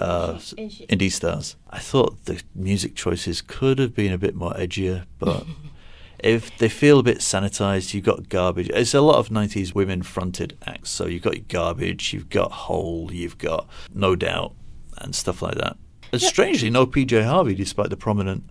uh, 0.00 0.34
indie 0.88 1.12
stars. 1.12 1.56
I 1.68 1.78
thought 1.78 2.24
the 2.24 2.42
music 2.54 2.94
choices 2.94 3.42
could 3.42 3.78
have 3.78 3.94
been 3.94 4.12
a 4.12 4.18
bit 4.18 4.34
more 4.34 4.54
edgier, 4.54 5.04
but 5.18 5.44
if 6.18 6.56
they 6.56 6.70
feel 6.70 6.98
a 6.98 7.02
bit 7.02 7.18
sanitized, 7.18 7.92
you've 7.92 8.04
got 8.04 8.30
garbage. 8.30 8.70
It's 8.70 8.94
a 8.94 9.02
lot 9.02 9.16
of 9.16 9.28
'90s 9.28 9.74
women-fronted 9.74 10.56
acts, 10.66 10.90
so 10.90 11.04
you've 11.06 11.22
got 11.22 11.46
garbage, 11.48 12.14
you've 12.14 12.30
got 12.30 12.50
Hole, 12.50 13.10
you've 13.12 13.36
got 13.36 13.68
No 13.94 14.16
Doubt, 14.16 14.54
and 14.96 15.14
stuff 15.14 15.42
like 15.42 15.56
that. 15.56 15.76
And 16.12 16.22
strangely, 16.22 16.70
no 16.70 16.86
PJ 16.86 17.24
Harvey, 17.24 17.54
despite 17.54 17.90
the 17.90 17.96
prominent 17.96 18.44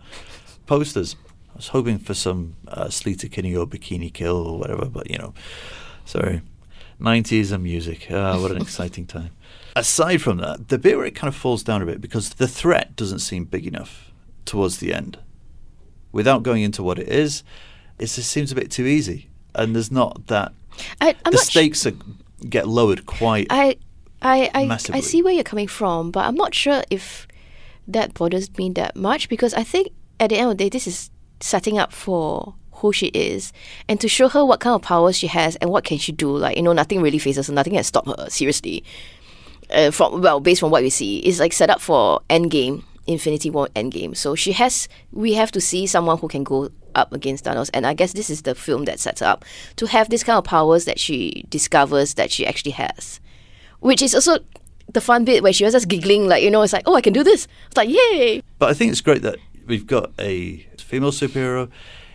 posters. 0.68 1.16
I 1.54 1.56
was 1.56 1.70
hoping 1.70 1.98
for 1.98 2.14
some 2.14 2.56
uh, 2.68 2.86
Sleater 2.86 3.32
Kinney 3.32 3.56
or 3.56 3.66
Bikini 3.66 4.14
Kill 4.14 4.36
or 4.48 4.60
whatever, 4.60 4.86
but 4.86 5.10
you 5.10 5.18
know, 5.18 5.34
sorry. 6.06 6.42
90s 7.02 7.52
and 7.52 7.64
music. 7.64 8.08
Ah, 8.12 8.40
what 8.42 8.52
an 8.52 8.62
exciting 8.62 9.06
time. 9.06 9.30
Aside 9.76 10.22
from 10.22 10.38
that, 10.38 10.70
the 10.70 10.78
bit 10.80 10.98
where 10.98 11.06
it 11.06 11.16
kind 11.16 11.28
of 11.28 11.36
falls 11.36 11.64
down 11.64 11.82
a 11.82 11.86
bit 11.86 12.02
because 12.02 12.30
the 12.32 12.48
threat 12.48 12.96
doesn't 12.96 13.20
seem 13.20 13.46
big 13.46 13.68
enough 13.68 14.12
towards 14.46 14.78
the 14.78 14.94
end. 14.94 15.20
Without 16.12 16.42
going 16.42 16.64
into 16.64 16.82
what 16.82 16.98
it 16.98 17.08
is, 17.08 17.44
it 18.00 18.08
just 18.08 18.32
seems 18.32 18.52
a 18.52 18.56
bit 18.56 18.72
too 18.72 18.86
easy. 18.86 19.30
And 19.54 19.76
there's 19.76 19.92
not 19.92 20.28
that. 20.28 20.54
I, 21.02 21.10
I'm 21.10 21.32
the 21.32 21.38
not 21.38 21.46
sh- 21.46 21.50
stakes 21.50 21.86
are, 21.86 21.94
get 22.50 22.68
lowered 22.68 23.06
quite. 23.06 23.48
I 23.50 23.78
I 24.22 24.50
I, 24.54 24.80
I 24.92 25.00
see 25.00 25.22
where 25.22 25.34
you're 25.34 25.44
coming 25.44 25.68
from, 25.68 26.12
but 26.12 26.26
I'm 26.26 26.36
not 26.36 26.56
sure 26.56 26.84
if 26.90 27.28
that 27.88 28.14
bothers 28.14 28.56
me 28.58 28.70
that 28.72 28.96
much 28.96 29.30
because 29.30 29.54
I 29.54 29.64
think 29.64 29.90
at 30.20 30.30
the 30.30 30.38
end 30.38 30.52
of 30.52 30.58
the 30.58 30.64
day, 30.64 30.70
this 30.70 30.88
is 30.88 31.12
setting 31.40 31.78
up 31.78 31.92
for 31.92 32.56
who 32.72 32.94
she 32.94 33.08
is 33.08 33.52
and 33.88 34.00
to 34.00 34.08
show 34.08 34.28
her 34.30 34.46
what 34.46 34.60
kind 34.60 34.76
of 34.76 34.82
powers 34.82 35.18
she 35.18 35.28
has 35.28 35.56
and 35.58 35.70
what 35.70 35.84
can 35.84 35.98
she 35.98 36.12
do. 36.12 36.36
Like, 36.36 36.58
you 36.58 36.64
know, 36.64 36.74
nothing 36.74 37.02
really 37.02 37.20
faces 37.20 37.48
her, 37.48 37.54
nothing 37.54 37.74
can 37.74 37.84
stop 37.84 38.08
her, 38.08 38.30
seriously. 38.30 38.84
Uh, 39.70 39.92
from 39.92 40.22
well, 40.22 40.40
based 40.40 40.64
on 40.64 40.72
what 40.72 40.84
we 40.84 40.90
see, 40.90 41.20
it's 41.20 41.40
like 41.40 41.52
set 41.52 41.70
up 41.70 41.82
for 41.82 42.22
Endgame, 42.30 42.84
Infinity 43.06 43.50
War 43.50 43.68
Endgame. 43.76 44.16
So 44.16 44.36
she 44.36 44.54
has 44.54 44.88
we 45.12 45.34
have 45.34 45.52
to 45.52 45.62
see 45.62 45.88
someone 45.88 46.18
who 46.18 46.28
can 46.28 46.44
go 46.44 46.70
up 46.96 47.14
against 47.14 47.46
Thanos. 47.46 47.70
And 47.74 47.86
I 47.86 47.94
guess 47.94 48.14
this 48.14 48.30
is 48.30 48.44
the 48.44 48.56
film 48.56 48.86
that 48.86 49.00
sets 49.00 49.22
up 49.22 49.46
to 49.78 49.88
have 49.88 50.10
this 50.10 50.24
kind 50.24 50.38
of 50.38 50.44
powers 50.44 50.86
that 50.86 51.00
she 51.00 51.46
discovers 51.50 52.16
that 52.16 52.32
she 52.32 52.46
actually 52.46 52.72
has. 52.72 53.20
Which 53.80 54.02
is 54.02 54.16
also 54.16 54.40
the 54.94 55.02
fun 55.02 55.26
bit 55.26 55.44
where 55.44 55.54
she 55.54 55.64
was 55.64 55.74
just 55.74 55.88
giggling, 55.88 56.28
like, 56.28 56.44
you 56.44 56.50
know, 56.50 56.62
it's 56.62 56.74
like, 56.74 56.84
oh, 56.86 56.96
I 56.96 57.02
can 57.02 57.14
do 57.14 57.24
this. 57.24 57.48
It's 57.68 57.78
like, 57.78 57.90
yay. 57.90 58.42
But 58.58 58.70
I 58.70 58.74
think 58.74 58.92
it's 58.92 59.02
great 59.02 59.22
that 59.22 59.38
we've 59.68 59.88
got 59.88 60.12
a 60.20 60.58
female 60.78 61.12
superhero. 61.12 61.70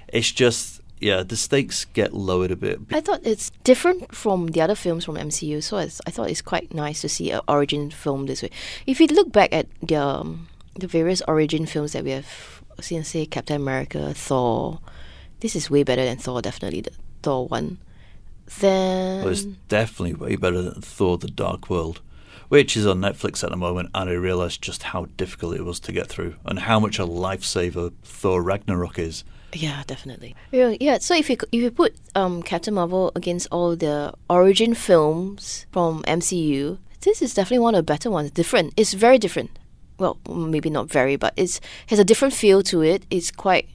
It's 0.08 0.32
just, 0.32 0.80
yeah, 1.00 1.22
the 1.22 1.36
stakes 1.36 1.84
get 1.84 2.12
lowered 2.12 2.50
a 2.50 2.56
bit. 2.56 2.80
I 2.90 3.00
thought 3.00 3.20
it's 3.24 3.50
different 3.64 4.14
from 4.14 4.48
the 4.48 4.60
other 4.60 4.74
films 4.74 5.04
from 5.04 5.16
MCU, 5.16 5.62
so 5.62 5.78
it's, 5.78 6.00
I 6.06 6.10
thought 6.10 6.30
it's 6.30 6.42
quite 6.42 6.74
nice 6.74 7.00
to 7.02 7.08
see 7.08 7.30
an 7.30 7.40
origin 7.48 7.90
film 7.90 8.26
this 8.26 8.42
way. 8.42 8.50
If 8.86 9.00
you 9.00 9.06
look 9.06 9.32
back 9.32 9.52
at 9.52 9.66
the, 9.82 9.96
um, 9.96 10.48
the 10.74 10.86
various 10.86 11.22
origin 11.28 11.66
films 11.66 11.92
that 11.92 12.04
we 12.04 12.10
have 12.10 12.62
seen, 12.80 13.04
say, 13.04 13.26
Captain 13.26 13.56
America, 13.56 14.12
Thor, 14.14 14.80
this 15.40 15.56
is 15.56 15.70
way 15.70 15.82
better 15.82 16.04
than 16.04 16.18
Thor, 16.18 16.42
definitely, 16.42 16.82
the 16.82 16.92
Thor 17.22 17.46
one. 17.48 17.78
Then. 18.58 19.24
Well, 19.24 19.32
it's 19.32 19.44
definitely 19.44 20.14
way 20.14 20.36
better 20.36 20.60
than 20.60 20.82
Thor 20.82 21.16
the 21.16 21.28
Dark 21.28 21.70
World, 21.70 22.00
which 22.52 22.76
is 22.76 22.86
on 22.86 23.00
Netflix 23.00 23.42
at 23.42 23.48
the 23.48 23.56
moment, 23.56 23.88
and 23.94 24.10
I 24.10 24.12
realised 24.12 24.60
just 24.60 24.82
how 24.82 25.06
difficult 25.16 25.56
it 25.56 25.64
was 25.64 25.80
to 25.80 25.90
get 25.90 26.06
through 26.06 26.34
and 26.44 26.58
how 26.58 26.78
much 26.78 26.98
a 26.98 27.06
lifesaver 27.06 27.94
Thor 28.02 28.42
Ragnarok 28.42 28.98
is. 28.98 29.24
Yeah, 29.54 29.82
definitely. 29.86 30.36
Yeah, 30.50 30.76
yeah. 30.78 30.98
So 30.98 31.14
if 31.14 31.30
you 31.30 31.38
if 31.50 31.62
you 31.62 31.70
put 31.70 31.94
um, 32.14 32.42
Captain 32.42 32.74
Marvel 32.74 33.10
against 33.16 33.48
all 33.50 33.74
the 33.74 34.12
origin 34.28 34.74
films 34.74 35.64
from 35.72 36.02
MCU, 36.02 36.76
this 37.00 37.22
is 37.22 37.32
definitely 37.32 37.60
one 37.60 37.74
of 37.74 37.86
the 37.86 37.90
better 37.94 38.10
ones. 38.10 38.30
Different. 38.30 38.74
It's 38.76 38.92
very 38.92 39.16
different. 39.16 39.58
Well, 39.96 40.18
maybe 40.28 40.68
not 40.68 40.90
very, 40.90 41.16
but 41.16 41.32
it's 41.38 41.58
has 41.86 41.98
a 41.98 42.04
different 42.04 42.34
feel 42.34 42.62
to 42.64 42.82
it. 42.82 43.06
It's 43.08 43.30
quite. 43.30 43.66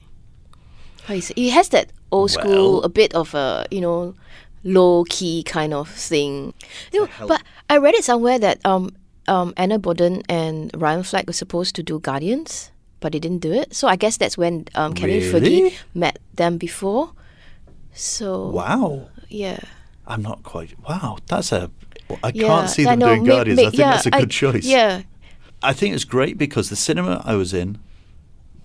How 1.06 1.14
you 1.14 1.20
say? 1.22 1.34
It 1.36 1.50
has 1.50 1.70
that 1.70 1.90
old 2.12 2.30
school, 2.30 2.74
Well- 2.74 2.82
a 2.84 2.88
bit 2.88 3.12
of 3.12 3.34
a 3.34 3.66
you 3.72 3.80
know, 3.80 4.14
low 4.62 5.04
key 5.08 5.42
kind 5.42 5.74
of 5.74 5.88
thing. 5.88 6.54
You 6.92 7.00
know, 7.00 7.06
help. 7.06 7.28
but 7.28 7.42
I 7.70 7.76
read 7.78 7.94
it 7.94 8.04
somewhere 8.04 8.38
that 8.38 8.64
um 8.64 8.90
um 9.26 9.52
Anna 9.56 9.78
Boden 9.78 10.22
and 10.28 10.70
Ryan 10.76 11.02
Fleck 11.02 11.26
were 11.26 11.32
supposed 11.32 11.74
to 11.76 11.82
do 11.82 11.98
Guardians, 12.00 12.70
but 13.00 13.12
they 13.12 13.18
didn't 13.18 13.40
do 13.40 13.52
it. 13.52 13.74
So 13.74 13.88
I 13.88 13.96
guess 13.96 14.16
that's 14.16 14.38
when 14.38 14.66
um 14.74 14.94
Kevin 14.94 15.20
Feige 15.20 15.74
met 15.94 16.18
them 16.34 16.56
before. 16.58 17.12
So 17.92 18.48
Wow. 18.50 19.08
yeah. 19.28 19.58
I'm 20.06 20.22
not 20.22 20.42
quite. 20.42 20.72
Wow, 20.88 21.18
that's 21.26 21.52
a. 21.52 21.70
I 22.24 22.32
yeah. 22.34 22.46
can't 22.46 22.70
see 22.70 22.84
them 22.84 22.98
doing 23.00 23.24
Guardians. 23.24 23.58
I 23.60 23.62
think 23.64 23.74
yeah, 23.74 23.90
that's 23.90 24.06
a 24.06 24.10
good 24.10 24.30
choice. 24.30 24.64
Yeah. 24.64 25.02
I 25.62 25.74
think 25.74 25.94
it's 25.94 26.04
great 26.04 26.38
because 26.38 26.70
the 26.70 26.76
cinema 26.76 27.20
I 27.26 27.34
was 27.34 27.52
in, 27.52 27.78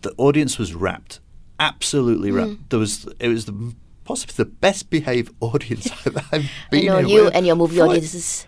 the 0.03 0.13
audience 0.17 0.57
was 0.57 0.73
wrapped, 0.73 1.19
absolutely 1.59 2.31
wrapped. 2.31 2.69
There 2.69 2.79
was 2.79 3.05
it 3.19 3.27
was 3.27 3.45
the 3.45 3.75
possibly 4.05 4.35
the 4.37 4.45
best 4.49 4.89
behaved 4.89 5.33
audience 5.41 5.91
I've 6.05 6.17
I've 6.31 6.51
I 6.71 6.81
know 6.81 6.97
in 6.99 7.09
you 7.09 7.23
with. 7.25 7.35
and 7.35 7.45
your 7.45 7.57
movie 7.57 7.81
audiences. 7.81 8.47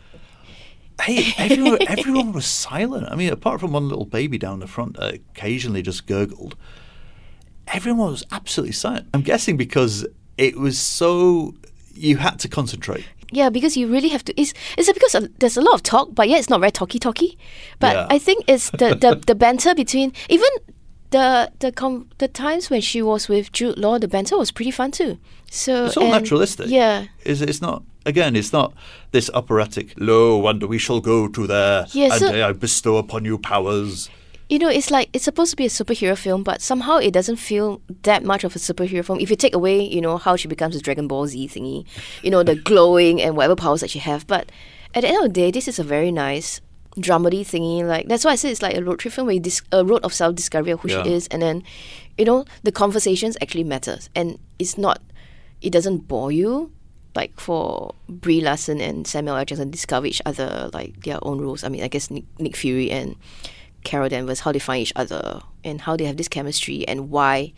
Hey, 1.02 1.34
everyone, 1.38 1.78
everyone 1.88 2.32
was 2.32 2.46
silent. 2.46 3.08
I 3.12 3.16
mean, 3.16 3.32
apart 3.32 3.60
from 3.60 3.74
one 3.74 3.88
little 3.90 4.06
baby 4.06 4.38
down 4.38 4.60
the 4.60 4.68
front, 4.68 4.98
that 4.98 5.14
occasionally 5.16 5.82
just 5.82 6.08
gurgled. 6.08 6.56
Everyone 7.68 8.12
was 8.12 8.24
absolutely 8.32 8.74
silent. 8.74 9.08
I'm 9.14 9.22
guessing 9.22 9.58
because 9.58 10.06
it 10.38 10.58
was 10.58 10.78
so 10.80 11.54
you 11.94 12.18
had 12.18 12.40
to 12.40 12.48
concentrate. 12.48 13.06
Yeah, 13.32 13.50
because 13.50 13.76
you 13.76 13.88
really 13.88 14.10
have 14.10 14.24
to. 14.26 14.40
It's 14.40 14.54
it's 14.78 14.92
because 14.92 15.28
there's 15.40 15.58
a 15.58 15.62
lot 15.62 15.74
of 15.74 15.84
talk, 15.84 16.10
but 16.14 16.30
yeah, 16.30 16.38
it's 16.38 16.50
not 16.50 16.60
very 16.60 16.72
talky 16.72 17.00
talky. 17.00 17.38
But 17.80 17.96
Yeah. 17.96 18.08
I 18.10 18.20
think 18.20 18.46
it's 18.48 18.70
the, 18.72 18.96
the 18.96 19.22
the 19.28 19.36
banter 19.36 19.74
between 19.76 20.14
even 20.30 20.48
the 21.10 21.52
the 21.60 21.72
com- 21.72 22.10
the 22.20 22.28
times 22.28 22.70
when 22.70 22.82
she 22.82 23.02
was 23.02 23.28
with 23.28 23.52
Jude 23.52 23.78
Law, 23.78 23.98
the 23.98 24.08
banter 24.08 24.38
was 24.38 24.52
pretty 24.52 24.72
fun 24.72 24.92
too. 24.92 25.18
So 25.52 25.86
It's 25.86 25.98
all 25.98 26.10
naturalistic. 26.12 26.68
Yeah. 26.70 27.06
It's, 27.24 27.42
it's 27.42 27.62
not 27.62 27.84
again. 28.06 28.36
It's 28.36 28.54
not 28.54 28.74
this 29.12 29.30
operatic. 29.34 29.94
Lo, 29.98 30.46
and 30.48 30.62
we 30.64 30.78
shall 30.78 31.00
go 31.02 31.28
to 31.28 31.48
there, 31.48 31.86
Yeah, 31.92 32.12
and 32.14 32.20
so- 32.20 32.48
I 32.48 32.52
bestow 32.54 32.98
upon 32.98 33.26
you 33.26 33.38
powers. 33.38 34.10
You 34.48 34.60
know, 34.60 34.70
it's 34.70 34.92
like 34.92 35.10
it's 35.12 35.26
supposed 35.26 35.50
to 35.50 35.56
be 35.58 35.66
a 35.66 35.70
superhero 35.70 36.16
film, 36.16 36.44
but 36.44 36.62
somehow 36.62 36.98
it 36.98 37.12
doesn't 37.12 37.38
feel 37.38 37.82
that 38.04 38.24
much 38.24 38.44
of 38.44 38.56
a 38.56 38.60
superhero 38.60 39.04
film. 39.04 39.20
If 39.20 39.32
you 39.32 39.36
take 39.36 39.56
away, 39.56 39.82
you 39.82 40.00
know, 40.02 40.18
how 40.18 40.36
she 40.36 40.48
becomes 40.48 40.76
a 40.76 40.80
Dragon 40.82 41.08
Ball 41.08 41.26
Z 41.26 41.48
thingy, 41.48 41.84
you 42.22 42.30
know, 42.30 42.44
the 42.44 42.54
glowing 42.70 43.20
and 43.20 43.36
whatever 43.36 43.56
powers 43.56 43.82
that 43.82 43.90
she 43.90 43.98
have. 43.98 44.28
But 44.28 44.52
at 44.94 45.02
the 45.02 45.08
end 45.08 45.18
of 45.18 45.24
the 45.24 45.30
day, 45.30 45.50
this 45.50 45.68
is 45.68 45.80
a 45.80 45.84
very 45.84 46.12
nice 46.12 46.62
dramedy 46.96 47.42
thingy. 47.42 47.84
Like 47.84 48.08
that's 48.08 48.24
why 48.24 48.34
I 48.34 48.36
say 48.36 48.52
it's 48.52 48.62
like 48.62 48.78
a 48.78 48.84
road 48.84 49.00
trip 49.00 49.16
film 49.16 49.26
where 49.26 49.34
you 49.34 49.40
dis- 49.42 49.64
a 49.72 49.84
road 49.84 50.02
of 50.04 50.14
self 50.14 50.36
discovery 50.36 50.72
of 50.74 50.80
who 50.82 50.90
Yeah. 50.92 51.02
she 51.04 51.14
is, 51.14 51.26
and 51.30 51.42
then, 51.42 51.64
you 52.16 52.26
know, 52.26 52.46
the 52.62 52.72
conversations 52.72 53.36
actually 53.42 53.64
matters, 53.64 54.12
and 54.14 54.38
it's 54.60 54.78
not, 54.78 55.02
it 55.64 55.72
doesn't 55.72 56.08
bore 56.08 56.32
you. 56.32 56.70
Like 57.16 57.40
for 57.40 57.96
Brie 58.10 58.42
Larson 58.42 58.82
and 58.82 59.08
Samuel 59.08 59.38
L. 59.38 59.46
Jackson 59.46 59.72
discover 59.72 60.06
each 60.06 60.22
other 60.26 60.70
like 60.74 61.04
their 61.04 61.20
own 61.22 61.40
rules. 61.40 61.64
I 61.64 61.70
mean, 61.70 61.84
I 61.84 61.88
guess 61.88 62.12
Nick, 62.12 62.26
Nick 62.40 62.56
Fury 62.56 62.92
and 62.92 63.16
Carol 63.84 64.10
Danvers, 64.10 64.42
how 64.42 64.52
they 64.52 64.60
find 64.60 64.82
each 64.82 64.94
other 64.96 65.42
and 65.64 65.82
how 65.82 65.96
they 65.96 66.06
have 66.06 66.18
this 66.18 66.28
chemistry 66.28 66.88
and 66.88 67.10
why 67.10 67.54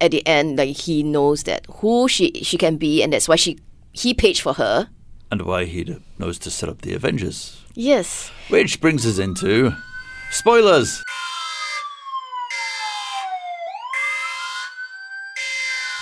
at 0.00 0.10
the 0.10 0.26
end 0.26 0.58
like 0.58 0.76
he 0.76 1.02
knows 1.02 1.44
that 1.44 1.66
who 1.76 2.08
she 2.08 2.32
she 2.42 2.58
can 2.58 2.76
be 2.76 3.02
and 3.02 3.12
that's 3.12 3.28
why 3.28 3.36
she 3.36 3.58
he 3.92 4.12
paid 4.12 4.38
for 4.38 4.54
her. 4.54 4.88
And 5.30 5.42
why 5.42 5.64
he 5.64 5.96
knows 6.18 6.38
to 6.40 6.50
set 6.50 6.68
up 6.68 6.82
the 6.82 6.94
Avengers. 6.94 7.62
Yes. 7.74 8.30
Which 8.48 8.80
brings 8.80 9.06
us 9.06 9.18
into 9.18 9.74
spoilers. 10.30 11.02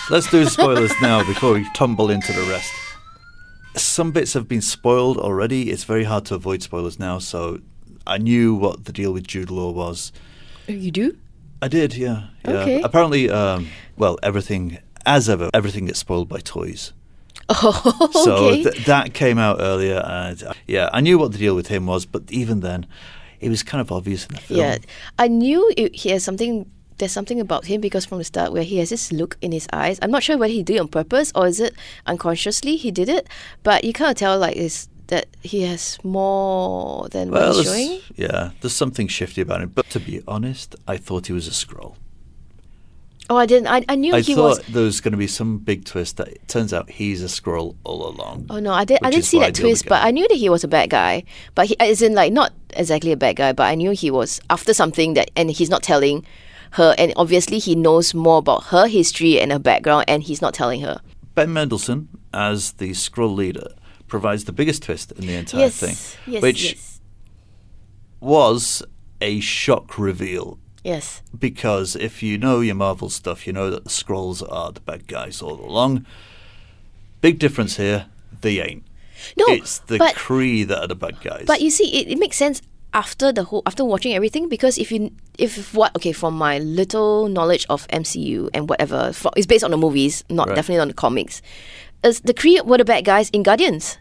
Let's 0.09 0.29
do 0.29 0.45
spoilers 0.45 0.91
now 1.01 1.23
before 1.23 1.53
we 1.53 1.67
tumble 1.73 2.09
into 2.09 2.33
the 2.33 2.41
rest. 2.43 2.71
Some 3.75 4.11
bits 4.11 4.33
have 4.33 4.47
been 4.47 4.61
spoiled 4.61 5.17
already. 5.17 5.71
It's 5.71 5.85
very 5.85 6.03
hard 6.03 6.25
to 6.25 6.35
avoid 6.35 6.61
spoilers 6.61 6.99
now, 6.99 7.19
so 7.19 7.59
I 8.05 8.17
knew 8.17 8.53
what 8.53 8.85
the 8.85 8.91
deal 8.91 9.13
with 9.13 9.25
Jude 9.25 9.49
Law 9.49 9.71
was. 9.71 10.11
You 10.67 10.91
do? 10.91 11.17
I 11.61 11.67
did, 11.69 11.95
yeah. 11.95 12.27
yeah. 12.45 12.51
Okay. 12.51 12.81
Apparently, 12.81 13.29
um, 13.29 13.67
well, 13.97 14.19
everything, 14.21 14.77
as 15.05 15.29
ever, 15.29 15.49
everything 15.53 15.85
gets 15.85 15.99
spoiled 15.99 16.27
by 16.29 16.39
toys. 16.39 16.93
Oh, 17.49 18.09
So 18.23 18.35
okay. 18.35 18.63
th- 18.63 18.85
that 18.85 19.13
came 19.13 19.37
out 19.37 19.57
earlier, 19.59 20.01
and 20.05 20.41
uh, 20.43 20.53
yeah, 20.67 20.89
I 20.93 21.01
knew 21.01 21.17
what 21.17 21.31
the 21.33 21.37
deal 21.37 21.55
with 21.55 21.67
him 21.67 21.85
was, 21.87 22.05
but 22.05 22.23
even 22.31 22.59
then, 22.61 22.85
it 23.41 23.49
was 23.49 23.63
kind 23.63 23.81
of 23.81 23.91
obvious 23.91 24.25
in 24.25 24.35
the 24.35 24.41
film. 24.41 24.59
yeah, 24.59 24.77
I 25.19 25.27
knew 25.27 25.71
it, 25.77 25.95
he 25.95 26.09
has 26.09 26.23
something. 26.23 26.69
There's 26.97 27.11
something 27.11 27.39
about 27.39 27.65
him 27.65 27.81
because 27.81 28.05
from 28.05 28.19
the 28.19 28.23
start 28.23 28.51
where 28.53 28.63
he 28.63 28.77
has 28.77 28.89
this 28.89 29.11
look 29.11 29.37
in 29.41 29.51
his 29.51 29.67
eyes. 29.73 29.99
I'm 30.01 30.11
not 30.11 30.23
sure 30.23 30.37
whether 30.37 30.53
he 30.53 30.63
did 30.63 30.75
it 30.77 30.79
on 30.79 30.87
purpose 30.87 31.31
or 31.35 31.47
is 31.47 31.59
it 31.59 31.73
unconsciously 32.05 32.75
he 32.75 32.91
did 32.91 33.09
it, 33.09 33.27
but 33.63 33.83
you 33.83 33.93
kind 33.93 34.11
of 34.11 34.17
tell 34.17 34.37
like 34.37 34.55
is 34.55 34.87
that 35.07 35.27
he 35.41 35.63
has 35.63 35.97
more 36.03 37.09
than 37.09 37.29
Well, 37.29 37.49
what 37.49 37.57
he's 37.57 37.65
showing. 37.65 37.99
yeah, 38.15 38.51
there's 38.61 38.73
something 38.75 39.07
shifty 39.07 39.41
about 39.41 39.61
him. 39.61 39.69
But 39.69 39.89
to 39.91 39.99
be 39.99 40.21
honest, 40.27 40.75
I 40.87 40.97
thought 40.97 41.27
he 41.27 41.33
was 41.33 41.47
a 41.47 41.51
Skrull. 41.51 41.95
Oh, 43.29 43.37
I 43.37 43.45
didn't. 43.45 43.67
I, 43.67 43.85
I 43.87 43.95
knew 43.95 44.13
I 44.13 44.19
he 44.21 44.35
thought 44.35 44.57
was. 44.57 44.65
there 44.67 44.83
was 44.83 44.99
going 44.99 45.13
to 45.13 45.17
be 45.17 45.27
some 45.27 45.57
big 45.57 45.85
twist 45.85 46.17
that 46.17 46.27
it 46.27 46.47
turns 46.49 46.73
out 46.73 46.89
he's 46.89 47.23
a 47.23 47.27
Skrull 47.27 47.75
all 47.85 48.05
along. 48.07 48.47
Oh 48.49 48.59
no, 48.59 48.71
I 48.73 48.83
did. 48.83 48.99
I 49.01 49.09
didn't 49.11 49.23
see 49.25 49.39
that 49.39 49.55
twist, 49.55 49.85
but 49.87 50.03
I 50.03 50.11
knew 50.11 50.27
that 50.27 50.35
he 50.35 50.49
was 50.49 50.63
a 50.65 50.67
bad 50.67 50.89
guy. 50.89 51.23
But 51.55 51.67
he, 51.67 51.79
as 51.79 52.01
in, 52.01 52.13
like, 52.15 52.33
not 52.33 52.51
exactly 52.71 53.11
a 53.13 53.17
bad 53.17 53.37
guy, 53.37 53.53
but 53.53 53.63
I 53.63 53.75
knew 53.75 53.91
he 53.91 54.11
was 54.11 54.41
after 54.49 54.73
something 54.73 55.13
that, 55.13 55.31
and 55.37 55.49
he's 55.49 55.69
not 55.69 55.83
telling 55.83 56.25
her, 56.73 56.95
and 56.97 57.13
obviously 57.15 57.59
he 57.59 57.75
knows 57.75 58.13
more 58.13 58.37
about 58.37 58.65
her 58.65 58.87
history 58.87 59.39
and 59.39 59.51
her 59.51 59.59
background, 59.59 60.05
and 60.07 60.23
he's 60.23 60.41
not 60.41 60.53
telling 60.53 60.81
her. 60.81 61.01
Ben 61.35 61.51
Mendelsohn, 61.51 62.09
as 62.33 62.73
the 62.73 62.91
Skrull 62.91 63.35
leader, 63.35 63.73
provides 64.07 64.45
the 64.45 64.51
biggest 64.51 64.83
twist 64.83 65.11
in 65.13 65.25
the 65.25 65.33
entire 65.33 65.61
yes, 65.61 65.79
thing, 65.79 66.33
yes, 66.33 66.41
which 66.41 66.63
yes, 66.63 67.01
was 68.19 68.83
a 69.21 69.39
shock 69.39 69.97
reveal. 69.97 70.59
yes. 70.83 71.21
Because 71.37 71.95
if 71.95 72.21
you 72.21 72.37
know 72.37 72.59
your 72.59 72.75
Marvel 72.75 73.09
stuff, 73.09 73.47
you 73.47 73.53
know 73.53 73.69
that 73.69 73.83
the 73.83 73.89
Skrulls 73.89 74.43
are 74.51 74.71
the 74.71 74.81
bad 74.81 75.07
guys 75.07 75.41
all 75.41 75.59
along. 75.59 76.05
Big 77.21 77.39
difference 77.39 77.77
here, 77.77 78.07
they 78.41 78.59
ain't. 78.59 78.83
No, 79.37 79.45
it's 79.47 79.79
the 79.79 79.99
Kree 79.99 80.67
that 80.67 80.79
are 80.79 80.87
the 80.87 80.95
bad 80.95 81.21
guys. 81.21 81.45
But 81.47 81.61
you 81.61 81.69
see, 81.69 81.99
it, 81.99 82.09
it 82.09 82.17
makes 82.17 82.35
sense 82.35 82.61
after 82.93 83.31
the 83.31 83.43
whole 83.43 83.63
after 83.65 83.83
watching 83.83 84.13
everything 84.13 84.47
because 84.49 84.77
if 84.77 84.91
you 84.91 85.11
if 85.39 85.73
what 85.73 85.95
okay 85.95 86.11
from 86.11 86.35
my 86.37 86.59
little 86.59 87.27
knowledge 87.27 87.65
of 87.69 87.87
MCU 87.87 88.49
and 88.53 88.69
whatever 88.69 89.11
fro- 89.13 89.31
it's 89.35 89.47
based 89.47 89.63
on 89.63 89.71
the 89.71 89.77
movies, 89.77 90.23
not 90.29 90.47
Right. 90.47 90.55
definitely 90.55 90.81
on 90.81 90.87
the 90.89 90.93
comics. 90.93 91.41
Is 92.03 92.19
the 92.21 92.33
Kree 92.33 92.63
were 92.65 92.77
the 92.77 92.85
bad 92.85 93.05
guys 93.05 93.29
in 93.31 93.43
Guardians. 93.43 93.97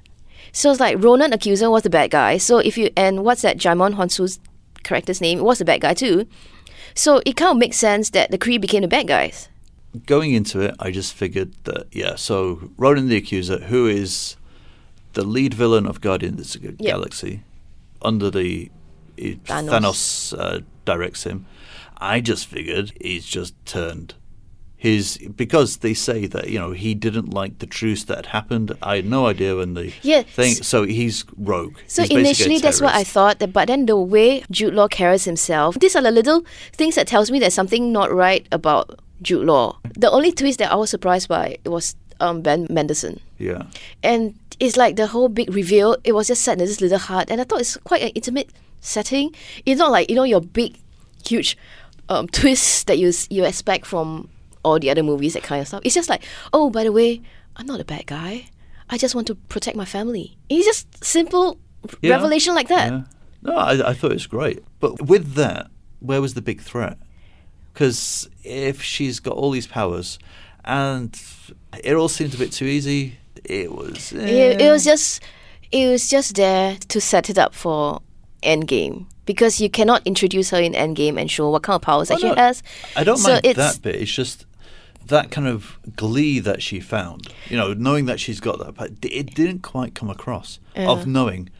So 0.52 0.70
it's 0.70 0.80
like 0.80 1.02
Ronan 1.02 1.32
Accuser 1.32 1.70
was 1.70 1.82
the 1.82 1.90
bad 1.90 2.10
guy. 2.10 2.36
So 2.38 2.58
if 2.58 2.76
you 2.76 2.90
and 2.96 3.24
what's 3.24 3.42
that 3.42 3.56
Djimon 3.58 3.94
Hounsou's 3.94 4.38
character's 4.82 5.20
name 5.20 5.38
it 5.38 5.44
was 5.44 5.58
the 5.58 5.64
bad 5.64 5.80
guy 5.80 5.94
too. 5.94 6.26
So 6.94 7.22
it 7.24 7.36
kind 7.36 7.52
of 7.52 7.56
makes 7.56 7.78
sense 7.78 8.10
that 8.10 8.30
the 8.30 8.38
Kree 8.38 8.60
became 8.60 8.82
the 8.82 8.88
bad 8.88 9.08
guys. 9.08 9.48
going 10.06 10.32
into 10.34 10.60
it, 10.60 10.74
I 10.78 10.90
just 10.90 11.14
figured 11.14 11.52
that 11.64 11.86
yeah. 11.92 12.16
So 12.16 12.70
Ronan 12.76 13.08
the 13.08 13.16
Accuser, 13.16 13.58
who 13.70 13.86
is 13.86 14.36
the 15.14 15.24
lead 15.24 15.54
villain 15.54 15.86
of 15.86 16.00
Guardians 16.00 16.54
of 16.56 16.62
the 16.62 16.72
Galaxy, 16.72 17.42
under 18.02 18.30
the 18.30 18.70
it- 19.22 19.44
Thanos. 19.44 19.70
Thanos, 19.70 20.38
uh, 20.38 20.60
directs 20.84 21.22
him. 21.24 21.46
I 21.98 22.20
just 22.20 22.46
figured 22.46 22.92
he's 23.00 23.24
just 23.26 23.54
turned 23.64 24.14
his 24.76 25.16
because 25.36 25.76
they 25.78 25.94
say 25.94 26.26
that 26.26 26.48
you 26.50 26.58
know 26.58 26.72
he 26.72 26.92
didn't 26.94 27.32
like 27.32 27.60
the 27.60 27.66
truce 27.66 28.02
that 28.08 28.16
had 28.16 28.26
happened. 28.26 28.72
I 28.82 28.96
had 28.96 29.06
no 29.06 29.26
idea 29.28 29.54
when 29.54 29.74
the 29.74 29.92
Yeah, 30.02 30.22
thing. 30.22 30.54
So 30.56 30.82
he's 30.82 31.24
rogue. 31.38 31.76
So 31.86 32.02
He's 32.02 32.10
initially, 32.10 32.58
that's 32.58 32.80
what 32.80 32.92
I 32.94 33.04
thought. 33.04 33.38
that- 33.38 33.52
But 33.52 33.68
then 33.68 33.86
the 33.86 33.96
way 33.96 34.42
Jude 34.50 34.74
Law 34.74 34.88
carries 34.88 35.24
himself, 35.24 35.78
these 35.78 35.94
are 35.94 36.02
the 36.02 36.10
little 36.10 36.42
things 36.72 36.96
that 36.96 37.06
tells 37.06 37.30
me 37.30 37.38
there's 37.38 37.54
something 37.54 37.92
not 37.92 38.12
right 38.12 38.44
about 38.50 38.98
Jude 39.22 39.46
Law. 39.46 39.78
The 39.96 40.10
only 40.10 40.32
twist 40.32 40.58
that 40.58 40.72
I 40.72 40.74
was 40.74 40.90
surprised 40.90 41.28
by 41.28 41.58
was 41.64 41.94
um, 42.18 42.40
Ben 42.42 42.66
Mendelsohn, 42.70 43.20
Yeah. 43.38 43.62
and 44.02 44.34
it's 44.62 44.76
like 44.76 44.94
the 44.96 45.08
whole 45.08 45.28
big 45.28 45.52
reveal. 45.52 45.96
It 46.04 46.12
was 46.12 46.28
just 46.28 46.42
set 46.42 46.52
in 46.52 46.58
this 46.64 46.80
little 46.80 46.98
hut, 46.98 47.30
and 47.30 47.40
I 47.40 47.44
thought 47.44 47.60
it's 47.60 47.76
quite 47.78 48.02
an 48.02 48.08
intimate 48.14 48.50
setting. 48.80 49.34
It's 49.66 49.78
not 49.78 49.90
like 49.90 50.08
you 50.08 50.14
know 50.16 50.22
your 50.22 50.40
big, 50.40 50.78
huge 51.26 51.56
um, 52.08 52.28
twists 52.38 52.84
that 52.84 52.98
you 52.98 53.12
you 53.30 53.44
expect 53.44 53.86
from 53.86 54.28
all 54.64 54.78
the 54.78 54.90
other 54.90 55.02
movies, 55.02 55.34
that 55.34 55.42
kind 55.42 55.60
of 55.60 55.66
stuff. 55.66 55.82
It's 55.84 55.94
just 55.94 56.08
like, 56.08 56.22
oh, 56.52 56.70
by 56.70 56.84
the 56.84 56.92
way, 56.92 57.20
I'm 57.56 57.66
not 57.66 57.80
a 57.80 57.84
bad 57.84 58.06
guy. 58.06 58.48
I 58.88 58.96
just 58.98 59.14
want 59.14 59.26
to 59.26 59.34
protect 59.34 59.76
my 59.76 59.84
family. 59.84 60.36
It's 60.48 60.64
just 60.66 60.86
simple 61.04 61.58
Yeah. 62.00 62.12
revelation 62.14 62.54
like 62.54 62.68
that. 62.68 62.92
Yeah. 62.92 63.02
No, 63.42 63.56
I, 63.56 63.90
I 63.90 63.94
thought 63.94 64.12
it 64.12 64.20
was 64.22 64.28
great. 64.28 64.62
But 64.78 65.02
with 65.02 65.34
that, 65.34 65.66
where 65.98 66.20
was 66.20 66.34
the 66.34 66.42
big 66.42 66.60
threat? 66.60 66.96
Because 67.72 68.28
if 68.44 68.82
she's 68.82 69.18
got 69.18 69.34
all 69.34 69.50
these 69.50 69.66
powers, 69.66 70.18
and 70.64 71.20
it 71.82 71.94
all 71.94 72.08
seemed 72.08 72.34
a 72.34 72.36
bit 72.38 72.52
too 72.52 72.66
easy, 72.66 73.18
it 73.44 73.72
was. 73.72 74.12
It, 74.12 74.60
it 74.60 74.70
was 74.70 74.86
eh. 74.86 74.90
just 74.90 75.22
it 75.70 75.88
was 75.88 76.08
just 76.08 76.36
there 76.36 76.76
to 76.88 77.00
set 77.00 77.30
it 77.30 77.38
up 77.38 77.54
for 77.54 78.00
Endgame 78.42 79.06
because 79.24 79.60
you 79.60 79.70
cannot 79.70 80.06
introduce 80.06 80.50
her 80.50 80.58
in 80.58 80.72
Endgame 80.72 81.20
and 81.20 81.30
show 81.30 81.50
what 81.50 81.62
kind 81.62 81.76
of 81.76 81.82
powers 81.82 82.08
that 82.08 82.20
she 82.20 82.28
has. 82.28 82.62
I 82.96 83.04
don't 83.04 83.16
so 83.16 83.32
mind 83.32 83.44
that 83.44 83.80
bit. 83.82 83.96
It's 83.96 84.12
just 84.12 84.46
that 85.06 85.30
kind 85.30 85.48
of 85.48 85.78
glee 85.96 86.38
that 86.40 86.62
she 86.62 86.80
found. 86.80 87.28
You 87.48 87.56
know, 87.56 87.72
knowing 87.72 88.06
that 88.06 88.20
she's 88.20 88.40
got 88.40 88.58
that, 88.58 88.74
but 88.74 88.92
it 89.02 89.34
didn't 89.34 89.60
quite 89.60 89.94
come 89.94 90.10
across 90.10 90.58
of 90.76 91.06
knowing. 91.06 91.50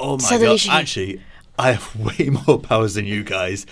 Oh 0.00 0.16
my 0.16 0.22
Suddenly 0.22 0.46
god! 0.54 0.60
she- 0.60 0.70
Actually, 0.70 1.22
I 1.58 1.72
have 1.72 1.96
way 2.18 2.30
more 2.30 2.60
powers 2.60 2.94
than 2.94 3.04
you 3.04 3.24
guys. 3.24 3.66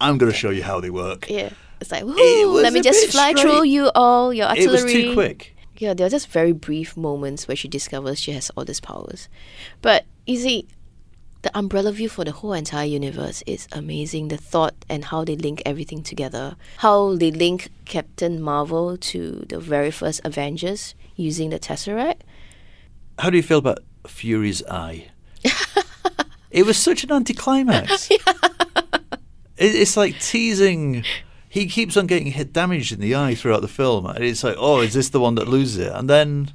I'm 0.00 0.16
going 0.16 0.30
to 0.30 0.38
show 0.38 0.50
you 0.50 0.62
how 0.62 0.80
they 0.80 0.90
work. 0.90 1.28
Yeah, 1.28 1.50
it's 1.80 1.90
like 1.90 2.04
It 2.06 2.46
Let 2.46 2.72
me 2.72 2.80
just 2.80 3.10
fly 3.10 3.32
straight. 3.32 3.42
through 3.42 3.64
you 3.64 3.90
all 3.94 4.32
your 4.32 4.46
artillery. 4.46 4.78
It 4.78 4.84
was 4.84 4.92
too 4.92 5.14
quick. 5.14 5.56
Yeah, 5.78 5.94
there 5.94 6.06
are 6.06 6.10
just 6.10 6.28
very 6.28 6.52
brief 6.52 6.96
moments 6.96 7.46
where 7.46 7.56
she 7.56 7.68
discovers 7.68 8.20
she 8.20 8.32
has 8.32 8.50
all 8.50 8.64
these 8.64 8.80
powers, 8.80 9.28
but 9.82 10.04
you 10.26 10.36
see. 10.36 10.68
The 11.42 11.56
umbrella 11.56 11.92
view 11.92 12.08
for 12.08 12.24
the 12.24 12.32
whole 12.32 12.52
entire 12.52 12.84
universe 12.84 13.44
is 13.46 13.68
amazing. 13.70 14.26
The 14.26 14.36
thought 14.36 14.74
and 14.88 15.04
how 15.04 15.22
they 15.22 15.36
link 15.36 15.62
everything 15.64 16.02
together. 16.02 16.56
How 16.78 17.14
they 17.14 17.30
link 17.30 17.68
Captain 17.84 18.42
Marvel 18.42 18.96
to 18.96 19.46
the 19.48 19.60
very 19.60 19.92
first 19.92 20.20
Avengers 20.24 20.96
using 21.14 21.50
the 21.50 21.60
Tesseract. 21.60 22.22
How 23.20 23.30
do 23.30 23.36
you 23.36 23.44
feel 23.44 23.58
about 23.58 23.78
Fury's 24.08 24.64
eye? 24.66 25.10
it 26.50 26.66
was 26.66 26.76
such 26.76 27.04
an 27.04 27.12
anticlimax. 27.12 28.08
It, 29.58 29.74
it's 29.74 29.96
like 29.96 30.18
teasing. 30.20 31.04
He 31.58 31.66
keeps 31.66 31.96
on 31.96 32.06
getting 32.06 32.28
hit 32.32 32.52
damage 32.52 32.92
in 32.92 33.00
the 33.00 33.14
eye 33.16 33.34
throughout 33.34 33.62
the 33.62 33.68
film, 33.68 34.06
and 34.06 34.22
it's 34.24 34.44
like, 34.44 34.56
oh, 34.58 34.80
is 34.80 34.92
this 34.94 35.08
the 35.10 35.20
one 35.20 35.34
that 35.36 35.48
loses 35.48 35.78
it? 35.86 35.92
And 35.92 36.08
then, 36.08 36.52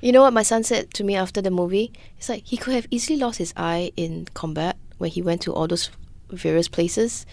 You 0.00 0.10
know 0.12 0.22
what 0.22 0.32
my 0.32 0.42
son 0.42 0.62
said 0.64 0.92
to 0.94 1.04
me 1.04 1.14
after 1.16 1.40
the 1.42 1.50
movie? 1.50 1.92
It's 2.18 2.28
like 2.28 2.42
he 2.44 2.56
could 2.56 2.74
have 2.74 2.86
easily 2.90 3.18
lost 3.18 3.38
his 3.38 3.52
eye 3.56 3.92
in 3.96 4.26
combat 4.34 4.76
when 4.98 5.10
he 5.10 5.22
went 5.22 5.42
to 5.42 5.52
all 5.52 5.66
those 5.68 5.90
various 6.30 6.68
places, 6.68 7.26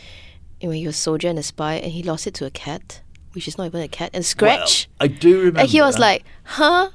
and 0.62 0.70
when 0.70 0.78
he 0.78 0.86
was 0.86 0.96
a 0.96 1.00
soldier 1.00 1.30
and 1.30 1.40
a 1.40 1.44
spy, 1.44 1.76
and 1.76 1.92
he 1.92 2.04
lost 2.04 2.28
it 2.28 2.34
to 2.36 2.46
a 2.46 2.52
cat, 2.52 3.02
which 3.34 3.48
is 3.48 3.58
not 3.58 3.66
even 3.68 3.82
a 3.82 3.88
cat, 3.88 4.12
and 4.14 4.24
scratch. 4.26 4.88
well, 5.00 5.06
I 5.06 5.08
do 5.08 5.38
remember. 5.40 5.62
and 5.62 5.70
he 5.70 5.82
was 5.82 5.96
that. 5.96 6.02
like, 6.02 6.24
"Huh?" 6.44 6.90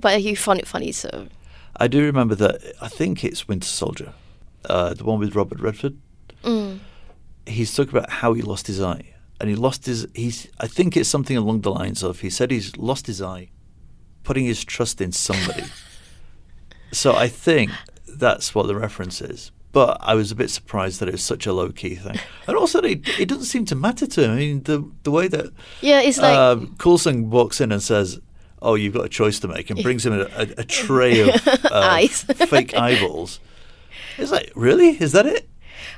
But 0.00 0.20
he 0.20 0.34
found 0.34 0.58
it 0.60 0.66
funny, 0.66 0.92
so 0.92 1.28
I 1.76 1.86
do 1.88 2.00
remember 2.04 2.34
that. 2.36 2.62
I 2.80 2.88
think 2.88 3.24
it's 3.24 3.46
Winter 3.48 3.68
Soldier, 3.68 4.12
uh, 4.70 4.94
the 4.94 5.04
one 5.04 5.18
with 5.18 5.34
Robert 5.34 5.60
Redford. 5.60 5.96
mm, 6.42 6.78
He's 7.46 7.74
talking 7.74 7.96
about 7.96 8.10
how 8.10 8.32
he 8.32 8.42
lost 8.42 8.66
his 8.68 8.80
eye, 8.80 9.13
and 9.40 9.48
he 9.48 9.56
lost 9.56 9.86
his. 9.86 10.06
He's. 10.14 10.48
I 10.60 10.66
think 10.66 10.96
it's 10.96 11.08
something 11.08 11.36
along 11.36 11.62
the 11.62 11.70
lines 11.70 12.02
of 12.02 12.20
he 12.20 12.30
said 12.30 12.50
he's 12.50 12.76
lost 12.76 13.06
his 13.06 13.20
eye, 13.20 13.50
putting 14.22 14.44
his 14.44 14.64
trust 14.64 15.00
in 15.00 15.12
somebody. 15.12 15.64
so 16.92 17.14
I 17.14 17.28
think 17.28 17.70
that's 18.06 18.54
what 18.54 18.66
the 18.66 18.76
reference 18.76 19.20
is. 19.20 19.50
But 19.72 19.98
I 20.00 20.14
was 20.14 20.30
a 20.30 20.36
bit 20.36 20.50
surprised 20.50 21.00
that 21.00 21.08
it 21.08 21.12
was 21.12 21.24
such 21.24 21.46
a 21.46 21.52
low 21.52 21.70
key 21.72 21.96
thing, 21.96 22.20
and 22.46 22.56
also 22.56 22.80
it, 22.80 23.08
it 23.18 23.28
doesn't 23.28 23.46
seem 23.46 23.64
to 23.66 23.74
matter 23.74 24.06
to 24.06 24.24
him. 24.24 24.30
I 24.30 24.36
mean, 24.36 24.62
the 24.62 24.88
the 25.02 25.10
way 25.10 25.26
that 25.26 25.46
yeah, 25.80 26.00
it's 26.00 26.18
like 26.18 26.36
um, 26.36 26.76
Coulson 26.78 27.28
walks 27.28 27.60
in 27.60 27.72
and 27.72 27.82
says, 27.82 28.20
"Oh, 28.62 28.76
you've 28.76 28.94
got 28.94 29.04
a 29.04 29.08
choice 29.08 29.40
to 29.40 29.48
make," 29.48 29.68
and 29.70 29.82
brings 29.82 30.06
him 30.06 30.12
a, 30.12 30.26
a, 30.36 30.46
a 30.58 30.64
tray 30.64 31.20
of 31.20 31.48
uh, 31.48 31.68
Eyes. 31.72 32.22
fake 32.22 32.74
eyeballs. 32.76 33.40
It's 34.16 34.30
like, 34.30 34.52
really? 34.54 34.90
Is 34.90 35.10
that 35.10 35.26
it? 35.26 35.48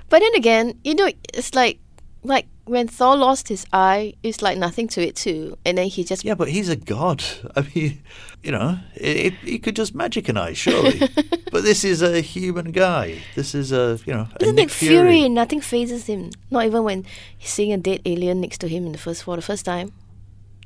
But 0.08 0.20
then 0.20 0.34
again, 0.34 0.78
you 0.82 0.94
know, 0.94 1.10
it's 1.34 1.54
like 1.54 1.78
like 2.26 2.46
when 2.64 2.88
Thor 2.88 3.16
lost 3.16 3.48
his 3.48 3.64
eye, 3.72 4.14
it's 4.22 4.42
like 4.42 4.58
nothing 4.58 4.88
to 4.88 5.02
it 5.02 5.14
too, 5.14 5.56
and 5.64 5.78
then 5.78 5.86
he 5.86 6.04
just 6.04 6.24
Yeah, 6.24 6.34
but 6.34 6.48
he's 6.48 6.68
a 6.68 6.76
god. 6.76 7.24
I 7.56 7.66
mean, 7.74 8.02
you 8.42 8.50
know, 8.50 8.78
it, 8.94 9.16
it, 9.16 9.34
he 9.34 9.58
could 9.58 9.76
just 9.76 9.94
magic 9.94 10.28
an 10.28 10.36
eye, 10.36 10.52
surely. 10.52 10.98
but 11.52 11.62
this 11.62 11.84
is 11.84 12.02
a 12.02 12.20
human 12.20 12.72
guy. 12.72 13.18
This 13.34 13.54
is 13.54 13.72
a, 13.72 13.98
you 14.04 14.12
know, 14.12 14.28
a 14.38 14.42
Isn't 14.42 14.56
Nick 14.56 14.68
it 14.68 14.72
Fury? 14.72 15.18
Fury. 15.18 15.28
Nothing 15.28 15.60
phases 15.60 16.06
him. 16.06 16.30
Not 16.50 16.66
even 16.66 16.82
when 16.82 17.06
he's 17.38 17.50
seeing 17.50 17.72
a 17.72 17.78
dead 17.78 18.02
alien 18.04 18.40
next 18.40 18.58
to 18.58 18.68
him 18.68 18.86
in 18.86 18.92
the 18.92 18.98
first 18.98 19.22
for 19.22 19.36
the 19.36 19.42
first 19.42 19.64
time. 19.64 19.92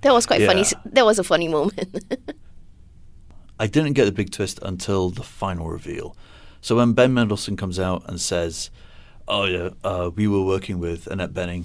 That 0.03 0.13
was 0.13 0.27
quite 0.27 0.45
funny. 0.47 0.65
That 0.87 1.05
was 1.05 1.19
a 1.19 1.25
funny 1.25 1.49
moment. 1.49 2.03
I 3.59 3.67
didn't 3.67 3.93
get 3.93 4.07
the 4.07 4.13
big 4.13 4.31
twist 4.31 4.59
until 4.63 5.11
the 5.11 5.23
final 5.23 5.69
reveal. 5.69 6.17
So 6.63 6.77
when 6.77 6.95
Ben 6.95 7.13
Mendelsohn 7.13 7.57
comes 7.57 7.79
out 7.79 8.03
and 8.09 8.19
says, 8.19 8.71
"Oh 9.31 9.45
yeah, 9.45 9.71
uh, 9.85 10.11
we 10.15 10.27
were 10.29 10.43
working 10.43 10.79
with 10.79 11.07
Annette 11.07 11.33
Bening. 11.33 11.65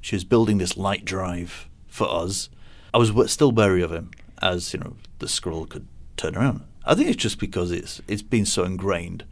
She 0.00 0.16
was 0.16 0.24
building 0.24 0.58
this 0.58 0.76
light 0.76 1.04
drive 1.04 1.68
for 1.86 2.08
us." 2.10 2.48
I 2.92 2.98
was 2.98 3.10
still 3.32 3.50
wary 3.52 3.82
of 3.82 3.92
him, 3.92 4.10
as 4.40 4.72
you 4.72 4.78
know, 4.80 4.94
the 5.18 5.26
Skrull 5.26 5.68
could 5.68 5.86
turn 6.16 6.36
around. 6.36 6.62
I 6.84 6.94
think 6.94 7.08
it's 7.08 7.22
just 7.22 7.38
because 7.38 7.70
it's 7.70 8.00
it's 8.08 8.22
been 8.22 8.46
so 8.46 8.64
ingrained. 8.64 9.24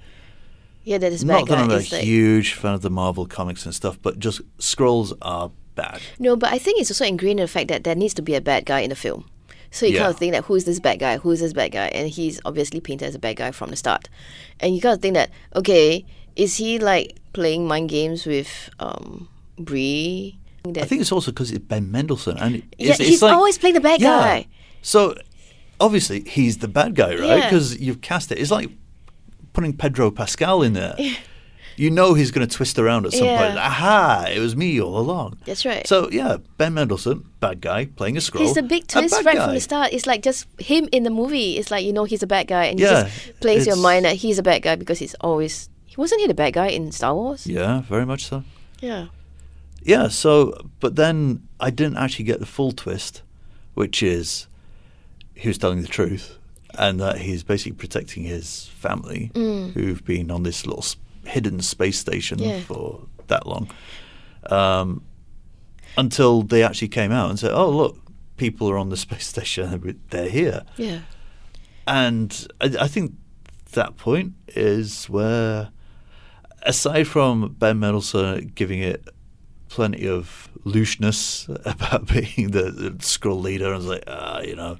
yeah, 0.84 0.98
that 0.98 1.12
is 1.12 1.24
bad 1.24 1.32
Not 1.32 1.48
that 1.48 1.54
guy. 1.56 1.62
I'm 1.62 1.70
a 1.70 2.04
huge 2.04 2.54
fan 2.54 2.74
of 2.74 2.82
the 2.82 2.90
Marvel 2.90 3.26
comics 3.26 3.64
and 3.66 3.74
stuff, 3.74 3.98
but 4.02 4.18
just 4.18 4.40
Skrulls 4.58 5.12
are 5.22 5.50
bad. 5.76 6.00
No, 6.18 6.34
but 6.36 6.52
I 6.52 6.58
think 6.58 6.80
it's 6.80 6.90
also 6.90 7.04
ingrained 7.04 7.38
in 7.40 7.44
the 7.44 7.48
fact 7.48 7.68
that 7.68 7.84
there 7.84 7.94
needs 7.94 8.14
to 8.14 8.22
be 8.22 8.34
a 8.34 8.40
bad 8.40 8.66
guy 8.66 8.80
in 8.80 8.90
the 8.90 8.96
film. 8.96 9.28
So 9.70 9.86
you 9.86 9.92
Yeah. 9.94 10.00
kind 10.00 10.10
of 10.12 10.18
think 10.18 10.32
that 10.32 10.44
who 10.44 10.54
is 10.56 10.64
this 10.64 10.80
bad 10.80 10.98
guy? 10.98 11.16
Who 11.18 11.30
is 11.30 11.40
this 11.40 11.52
bad 11.54 11.70
guy? 11.72 11.86
And 11.94 12.08
he's 12.10 12.40
obviously 12.44 12.80
painted 12.80 13.06
as 13.06 13.14
a 13.14 13.18
bad 13.18 13.36
guy 13.36 13.52
from 13.52 13.70
the 13.70 13.76
start. 13.76 14.08
And 14.60 14.74
you 14.74 14.80
kind 14.82 14.94
of 14.96 15.00
think 15.00 15.14
that 15.14 15.30
okay, 15.54 16.04
is 16.36 16.56
he 16.56 16.78
like 16.78 17.16
playing 17.32 17.66
mind 17.66 17.88
games 17.90 18.26
with 18.26 18.70
um 18.80 19.28
Brie? 19.58 20.38
I 20.64 20.84
think 20.84 21.00
it's 21.00 21.10
also 21.12 21.32
because 21.32 21.50
it's 21.50 21.64
Ben 21.64 21.90
Mendelsohn, 21.90 22.38
and 22.38 22.56
it- 22.56 22.64
Yeah, 22.78 22.90
it's, 22.92 23.00
it's 23.00 23.08
he's 23.08 23.22
like- 23.22 23.34
always 23.34 23.58
playing 23.58 23.74
the 23.74 23.80
bad 23.80 24.00
Yeah. 24.00 24.18
guy. 24.20 24.46
So 24.80 25.14
obviously 25.80 26.20
he's 26.22 26.58
the 26.58 26.68
bad 26.68 26.94
guy, 26.94 27.10
right? 27.16 27.20
Yeah. 27.38 27.44
Because 27.50 27.78
you've 27.80 28.00
cast 28.00 28.30
it. 28.32 28.38
It's 28.38 28.50
like 28.50 28.70
putting 29.52 29.72
Pedro 29.76 30.10
Pascal 30.10 30.62
in 30.62 30.72
there. 30.74 30.94
You 31.76 31.90
know 31.90 32.12
he's 32.14 32.30
going 32.30 32.46
to 32.46 32.54
twist 32.54 32.78
around 32.78 33.06
at 33.06 33.12
some 33.14 33.24
Yeah. 33.26 33.46
point. 33.46 33.58
Aha! 33.58 34.26
It 34.28 34.38
was 34.40 34.54
me 34.54 34.78
all 34.80 34.98
along. 34.98 35.38
That's 35.46 35.64
right. 35.64 35.86
So 35.86 36.08
yeah, 36.12 36.36
Ben 36.58 36.74
Mendelsohn, 36.74 37.24
bad 37.40 37.60
guy, 37.62 37.86
playing 37.86 38.16
a 38.16 38.20
Skrull. 38.20 38.40
He's 38.40 38.54
the 38.54 38.62
big 38.62 38.84
a 38.84 38.86
twist 38.86 39.14
bad 39.14 39.24
right 39.24 39.36
guy. 39.36 39.44
from 39.46 39.54
the 39.54 39.60
start. 39.60 39.92
It's 39.92 40.06
like 40.06 40.22
just 40.22 40.46
him 40.60 40.88
in 40.92 41.02
the 41.02 41.10
movie. 41.10 41.56
It's 41.58 41.70
like 41.70 41.84
you 41.84 41.92
know 41.92 42.04
he's 42.04 42.22
a 42.22 42.26
bad 42.26 42.46
guy, 42.46 42.66
and 42.66 42.78
Yeah, 42.78 43.04
he 43.08 43.10
just 43.30 43.40
plays 43.40 43.66
your 43.66 43.76
mind 43.76 44.04
that 44.04 44.16
he's 44.16 44.38
a 44.38 44.42
bad 44.42 44.62
guy 44.62 44.76
because 44.76 44.98
he's 45.00 45.14
always. 45.22 45.68
He 45.92 46.00
wasn't 46.00 46.22
he 46.22 46.26
the 46.26 46.34
bad 46.34 46.54
guy 46.54 46.68
in 46.68 46.90
Star 46.90 47.14
Wars? 47.14 47.46
Yeah, 47.46 47.82
very 47.82 48.06
much 48.06 48.24
so. 48.26 48.44
Yeah. 48.80 49.06
Yeah, 49.82 50.08
so 50.08 50.68
but 50.80 50.96
then 50.96 51.46
I 51.60 51.70
didn't 51.70 51.98
actually 51.98 52.24
get 52.24 52.40
the 52.40 52.46
full 52.46 52.72
twist, 52.72 53.22
which 53.74 54.02
is 54.02 54.46
he 55.34 55.48
was 55.48 55.58
telling 55.58 55.82
the 55.82 55.88
truth 55.88 56.38
and 56.78 56.98
that 57.00 57.18
he's 57.18 57.42
basically 57.42 57.72
protecting 57.72 58.22
his 58.24 58.68
family 58.68 59.30
who've 59.34 60.02
been 60.04 60.30
on 60.30 60.42
this 60.44 60.66
little 60.66 60.84
hidden 61.26 61.60
space 61.60 61.98
station 61.98 62.38
Yeah. 62.38 62.60
for 62.60 63.06
that 63.26 63.46
long. 63.46 63.70
Um, 64.46 65.02
until 65.98 66.42
they 66.42 66.62
actually 66.62 66.88
came 66.88 67.12
out 67.12 67.28
and 67.28 67.38
said, 67.38 67.52
"Oh, 67.52 67.68
look, 67.68 67.98
people 68.38 68.70
are 68.70 68.78
on 68.78 68.88
the 68.88 68.96
space 69.06 69.26
station. 69.26 70.00
They're 70.10 70.30
here." 70.30 70.62
Yeah. 70.76 71.00
And 71.86 72.46
I, 72.60 72.74
I 72.80 72.88
think 72.88 73.12
that 73.72 73.96
point 73.96 74.32
is 74.48 75.06
where, 75.10 75.70
aside 76.62 77.06
from 77.08 77.54
Ben 77.58 77.78
Mendelsohn 77.78 78.52
giving 78.54 78.80
it 78.80 79.08
plenty 79.68 80.06
of 80.06 80.48
looseness 80.64 81.48
about 81.64 82.06
being 82.06 82.50
the, 82.50 82.70
the 82.70 82.90
Skrull 82.98 83.40
leader. 83.42 83.72
I 83.72 83.76
was 83.76 83.86
like, 83.86 84.04
ah, 84.06 84.40
you 84.40 84.54
know, 84.56 84.78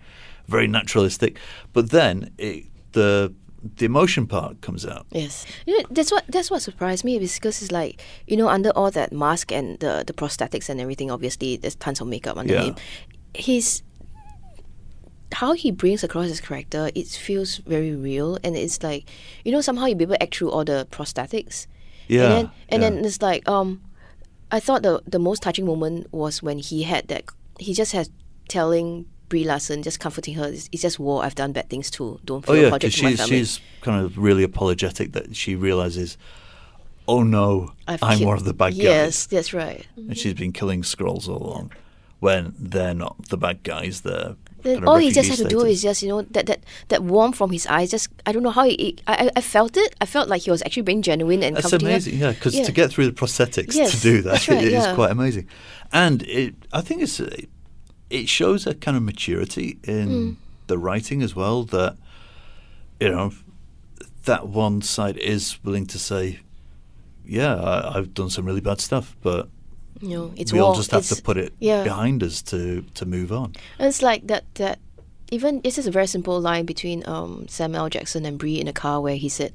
very 0.49 0.67
naturalistic. 0.69 1.39
But 1.73 1.91
then 1.91 2.31
it, 2.39 2.65
the 2.93 3.33
the 3.77 3.85
emotion 3.87 4.27
part 4.27 4.61
comes 4.61 4.85
out. 4.85 5.07
Yes, 5.13 5.47
you 5.67 5.79
know, 5.79 5.87
that's 5.91 6.11
what 6.11 6.25
that's 6.29 6.51
what 6.51 6.63
surprised 6.63 7.05
me 7.05 7.19
because 7.21 7.63
it's 7.63 7.71
like 7.71 8.03
you 8.27 8.37
know 8.37 8.49
under 8.49 8.71
all 8.71 8.91
that 8.91 9.13
mask 9.13 9.53
and 9.53 9.79
the 9.79 10.03
the 10.07 10.13
prosthetics 10.13 10.69
and 10.69 10.81
everything. 10.81 11.11
Obviously, 11.11 11.57
there's 11.57 11.77
tons 11.77 12.01
of 12.01 12.07
makeup 12.09 12.37
under 12.37 12.55
Yeah. 12.55 12.63
him. 12.65 12.75
He's 13.35 13.83
how 15.33 15.53
he 15.55 15.71
brings 15.71 16.05
across 16.05 16.29
his 16.29 16.41
character. 16.41 16.91
It 16.95 17.09
feels 17.09 17.57
very 17.59 17.95
real, 17.95 18.39
and 18.45 18.57
it's 18.57 18.83
like 18.83 19.09
you 19.45 19.53
know 19.53 19.61
somehow 19.61 19.87
you 19.87 19.95
be 19.95 20.05
able 20.05 20.15
to 20.15 20.23
act 20.23 20.37
through 20.37 20.51
all 20.51 20.65
the 20.65 20.87
prosthetics. 20.91 21.67
Yeah, 22.09 22.23
and 22.25 22.33
then 22.33 22.51
and 22.69 22.83
yeah. 22.83 22.91
then 22.91 23.05
it's 23.05 23.23
like 23.23 23.49
um, 23.49 23.81
I 24.51 24.61
thought 24.61 24.83
the 24.83 25.03
the 25.07 25.19
most 25.19 25.43
touching 25.43 25.67
moment 25.67 26.13
was 26.13 26.43
when 26.43 26.59
he 26.59 26.83
had 26.85 27.09
that 27.09 27.25
he 27.59 27.75
just 27.75 27.93
had 27.93 28.09
telling. 28.49 29.07
Brie 29.29 29.45
Larson 29.45 29.83
just 29.83 29.99
comforting 29.99 30.35
her. 30.35 30.49
It's, 30.49 30.69
it's 30.73 30.83
just 30.83 30.99
war. 30.99 31.25
I've 31.25 31.35
done 31.35 31.53
bad 31.53 31.71
things 31.71 31.91
too. 31.91 32.21
Don't 32.23 32.45
Oh 32.47 32.53
feel 32.53 32.61
yeah, 32.61 32.67
apologetic 32.67 33.01
because 33.01 33.17
to 33.17 33.23
my 33.23 33.29
she's 33.39 33.49
she's 33.55 33.61
kind 33.81 34.05
of 34.05 34.19
really 34.19 34.43
apologetic 34.43 35.13
that 35.13 35.35
she 35.35 35.55
realizes, 35.57 36.19
oh 37.09 37.23
no, 37.23 37.73
I've 37.89 38.03
I'm 38.03 38.19
killed- 38.19 38.29
one 38.29 38.37
of 38.37 38.45
the 38.45 38.53
bad 38.53 38.73
guys. 38.75 38.83
Yes, 38.83 39.27
that's 39.27 39.55
right. 39.55 39.87
and 39.97 40.19
she's 40.19 40.35
been 40.35 40.53
killing 40.53 40.83
Skrulls 40.83 41.29
all 41.31 41.39
along, 41.43 41.73
when 42.21 42.55
they're 42.59 42.93
not 42.93 43.31
the 43.31 43.39
bad 43.39 43.63
guys. 43.63 44.03
They're 44.03 44.37
Then 44.63 44.85
all 44.85 44.97
he 44.97 45.11
just 45.11 45.29
had 45.29 45.39
to 45.39 45.49
do 45.49 45.65
is 45.65 45.83
just 45.83 46.03
you 46.03 46.09
know 46.09 46.23
that 46.23 46.47
that 46.47 46.61
that 46.89 47.03
warmth 47.03 47.37
from 47.37 47.51
his 47.51 47.67
eyes. 47.67 47.91
Just 47.91 48.09
I 48.27 48.33
don't 48.33 48.43
know 48.43 48.51
how 48.51 48.65
he, 48.65 48.97
I 49.07 49.15
I 49.27 49.31
I 49.37 49.41
felt 49.41 49.77
it. 49.77 49.95
I 50.01 50.07
felt 50.07 50.29
like 50.29 50.43
he 50.43 50.51
was 50.51 50.63
actually 50.63 50.83
being 50.83 51.03
genuine 51.03 51.43
and 51.43 51.57
That's 51.57 51.73
amazing, 51.73 52.19
yeah. 52.19 52.33
Because 52.33 52.55
Yeah. 52.55 52.65
to 52.65 52.73
get 52.73 52.91
through 52.91 53.07
the 53.07 53.13
prosthetics 53.13 53.75
Yes, 53.75 53.93
to 53.93 54.01
do 54.01 54.23
that 54.23 54.47
right, 54.49 54.63
it 54.63 54.73
is 54.73 54.85
yeah. 54.85 54.95
quite 54.95 55.11
amazing, 55.11 55.47
and 55.93 56.23
it 56.23 56.55
I 56.73 56.81
think 56.81 57.03
it's 57.03 57.21
it 58.11 58.29
shows 58.29 58.67
a 58.67 58.75
kind 58.75 58.97
of 58.97 59.03
maturity 59.03 59.79
in 59.85 60.09
Mm. 60.09 60.37
the 60.67 60.79
writing 60.79 61.23
as 61.23 61.35
well. 61.35 61.65
That 61.65 61.97
you 63.01 63.09
know 63.11 63.33
that 64.25 64.47
one 64.49 64.83
side 64.83 65.17
is 65.17 65.59
willing 65.65 65.87
to 65.87 65.99
say, 65.99 66.39
yeah, 67.27 67.55
I, 67.57 67.99
I've 67.99 68.15
done 68.15 68.31
some 68.31 68.47
really 68.47 68.61
bad 68.61 68.81
stuff, 68.81 69.17
but 69.23 69.49
you 70.01 70.09
know, 70.11 70.33
it's 70.37 70.53
we 70.53 70.59
war. 70.61 70.69
all 70.71 70.75
just 70.75 70.91
have 70.91 71.01
It's- 71.05 71.17
to 71.17 71.23
put 71.23 71.37
it 71.37 71.53
yeah. 71.61 71.83
behind 71.85 72.23
us 72.23 72.43
to 72.43 72.83
to 72.95 73.05
move 73.07 73.33
on. 73.33 73.53
And 73.79 73.89
it's 73.89 74.03
like 74.03 74.27
that 74.29 74.45
that 74.55 74.79
even 75.31 75.61
this 75.63 75.79
is 75.79 75.87
a 75.87 75.91
very 75.91 76.07
simple 76.07 76.41
line 76.41 76.67
between 76.67 77.03
um, 77.07 77.47
Samuel 77.49 77.89
Jackson 77.89 78.27
and 78.27 78.39
Brie 78.39 78.61
in 78.61 78.69
a 78.69 78.73
car 78.73 79.01
where 79.01 79.17
he 79.17 79.29
said, 79.29 79.53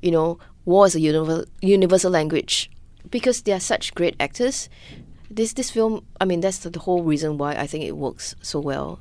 you 0.00 0.10
know, 0.10 0.38
war 0.64 0.86
is 0.86 0.94
a 0.94 1.00
universal 1.00 1.44
universal 1.62 2.10
language 2.10 2.70
because 3.10 3.42
they 3.42 3.52
are 3.52 3.60
such 3.60 3.94
great 3.94 4.14
actors. 4.20 4.68
This 5.30 5.52
this 5.54 5.70
film, 5.70 6.04
I 6.20 6.24
mean, 6.24 6.40
that's 6.40 6.58
the, 6.58 6.78
whole 6.78 7.02
reason 7.02 7.38
why 7.38 7.54
I 7.56 7.66
think 7.66 7.84
it 7.84 7.96
works 7.96 8.34
so 8.42 8.60
well. 8.60 9.00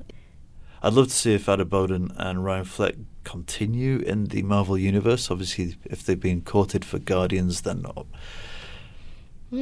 I'd 0.81 0.93
love 0.93 1.07
to 1.07 1.13
see 1.13 1.33
if 1.33 1.47
Anna 1.49 1.65
Boden 1.65 2.11
and 2.17 2.43
Ryan 2.43 2.65
Fleck 2.65 2.95
continue 3.23 3.99
in 3.99 4.25
the 4.25 4.41
Marvel 4.43 4.77
universe. 4.77 5.31
Obviously, 5.31 5.75
if 5.85 6.03
they've 6.03 6.19
been 6.19 6.41
courted 6.41 6.83
for 6.85 6.99
Guardians, 6.99 7.61
then 7.61 7.81
not. 7.83 8.05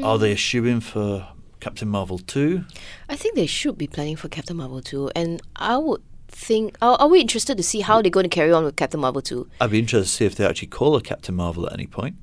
Are 0.01 0.17
they 0.17 0.31
mm. 0.31 0.33
eschewing 0.33 0.79
for 0.79 1.27
Captain 1.59 1.87
Marvel 1.87 2.19
2? 2.19 2.63
I 3.09 3.15
think 3.15 3.35
they 3.35 3.45
should 3.45 3.77
be 3.77 3.87
planning 3.87 4.15
for 4.15 4.29
Captain 4.29 4.57
Marvel 4.57 4.81
2, 4.81 5.11
and 5.15 5.41
I 5.55 5.77
would 5.77 6.01
think, 6.29 6.77
are, 6.81 6.97
are 6.99 7.07
we 7.07 7.19
interested 7.21 7.57
to 7.57 7.63
see 7.63 7.81
how 7.81 8.01
they're 8.01 8.09
going 8.09 8.23
to 8.23 8.29
carry 8.29 8.51
on 8.51 8.63
with 8.63 8.75
Captain 8.75 8.99
Marvel 8.99 9.21
2? 9.21 9.47
I'd 9.61 9.71
be 9.71 9.79
interested 9.79 10.09
to 10.09 10.15
see 10.15 10.25
if 10.25 10.35
they 10.35 10.45
actually 10.45 10.69
call 10.69 10.95
her 10.95 11.01
Captain 11.01 11.35
Marvel 11.35 11.65
at 11.67 11.73
any 11.73 11.87
point, 11.87 12.15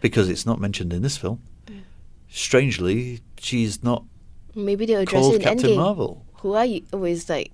because 0.00 0.28
it's 0.28 0.46
not 0.46 0.60
mentioned 0.60 0.92
in 0.92 1.02
this 1.02 1.16
film. 1.16 1.42
Mm. 1.66 1.82
Strangely, 2.28 3.20
she's 3.38 3.82
not 3.82 4.04
Maybe 4.54 4.86
they'll 4.86 5.00
address 5.00 5.22
called 5.22 5.34
it 5.34 5.36
in 5.36 5.42
Captain 5.42 5.70
Endgame. 5.70 5.76
Marvel. 5.76 6.26
Who 6.34 6.54
are 6.54 6.64
you? 6.64 6.84
It's 6.92 7.28
like, 7.28 7.52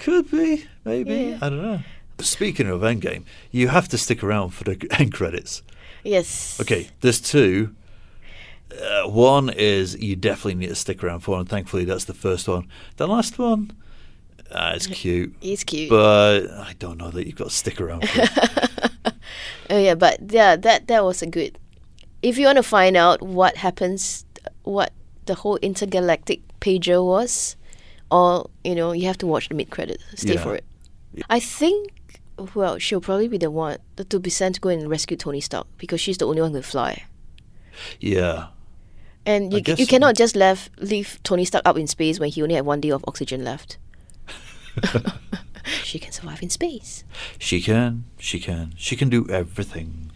Could 0.00 0.30
be, 0.30 0.66
maybe. 0.84 1.14
Yeah. 1.14 1.38
I 1.42 1.48
don't 1.48 1.62
know. 1.62 1.80
Speaking 2.20 2.68
of 2.68 2.82
Endgame, 2.82 3.24
you 3.50 3.68
have 3.68 3.88
to 3.88 3.98
stick 3.98 4.22
around 4.22 4.50
for 4.50 4.64
the 4.64 4.86
end 4.98 5.12
credits. 5.12 5.62
yes. 6.04 6.60
Okay, 6.60 6.88
there's 7.00 7.20
two. 7.20 7.74
Uh, 8.72 9.08
one 9.08 9.50
is 9.50 9.96
you 10.00 10.16
definitely 10.16 10.54
need 10.54 10.68
to 10.68 10.74
stick 10.74 11.02
around 11.02 11.20
for, 11.20 11.38
and 11.38 11.48
thankfully 11.48 11.84
that's 11.84 12.04
the 12.04 12.14
first 12.14 12.46
one. 12.48 12.68
The 12.96 13.06
last 13.08 13.38
one, 13.38 13.72
uh, 14.52 14.72
it's 14.76 14.86
cute, 15.00 15.34
It's 15.42 15.64
cute. 15.64 15.90
but 15.90 16.50
I 16.50 16.74
don't 16.78 16.98
know 16.98 17.10
that 17.10 17.26
you've 17.26 17.36
got 17.36 17.48
to 17.50 17.54
stick 17.54 17.80
around 17.80 18.08
for. 18.08 18.26
Oh 19.70 19.78
yeah, 19.78 19.94
but 19.94 20.18
yeah, 20.32 20.56
that 20.56 20.88
that 20.88 21.04
was 21.04 21.22
a 21.22 21.26
good. 21.26 21.56
If 22.22 22.36
you 22.38 22.46
want 22.46 22.56
to 22.56 22.62
find 22.64 22.96
out 22.96 23.22
what 23.22 23.56
happens, 23.56 24.24
what 24.64 24.92
the 25.26 25.34
whole 25.36 25.58
intergalactic 25.58 26.40
pager 26.60 27.04
was, 27.06 27.54
or 28.10 28.50
you 28.64 28.74
know, 28.74 28.90
you 28.90 29.06
have 29.06 29.18
to 29.18 29.28
watch 29.28 29.48
the 29.48 29.54
mid 29.54 29.70
credit. 29.70 30.00
Stay 30.16 30.34
Yeah. 30.34 30.42
for 30.42 30.56
it. 30.56 30.64
I 31.28 31.38
think. 31.38 31.92
Well, 32.54 32.78
she'll 32.78 33.00
probably 33.00 33.28
be 33.28 33.38
the 33.38 33.50
one 33.50 33.78
to 33.96 34.18
be 34.18 34.30
sent 34.30 34.56
to 34.56 34.60
go 34.60 34.70
and 34.70 34.88
rescue 34.90 35.16
Tony 35.16 35.40
Stark 35.40 35.66
because 35.78 36.00
she's 36.00 36.18
the 36.18 36.26
only 36.26 36.40
one 36.42 36.50
who 36.50 36.56
can 36.56 36.62
fly. 36.64 37.04
yeah, 38.00 38.46
And 39.26 39.52
you, 39.52 39.62
you 39.76 39.86
cannot 39.86 40.16
just 40.16 40.34
left, 40.34 40.70
leave 40.80 41.20
Tony 41.22 41.44
Stark 41.44 41.62
up 41.66 41.76
in 41.76 41.86
space 41.86 42.18
when 42.18 42.30
he 42.30 42.42
only 42.42 42.54
had 42.54 42.64
one 42.64 42.80
day 42.80 42.90
of 42.90 43.04
oxygen 43.06 43.44
left. 43.44 43.78
she 45.82 45.98
can 45.98 46.12
survive 46.12 46.42
in 46.42 46.50
space. 46.50 47.04
she 47.38 47.60
can, 47.60 48.04
she 48.18 48.40
can, 48.40 48.72
she 48.76 48.96
can 48.96 49.08
do 49.08 49.28
everything. 49.28 50.10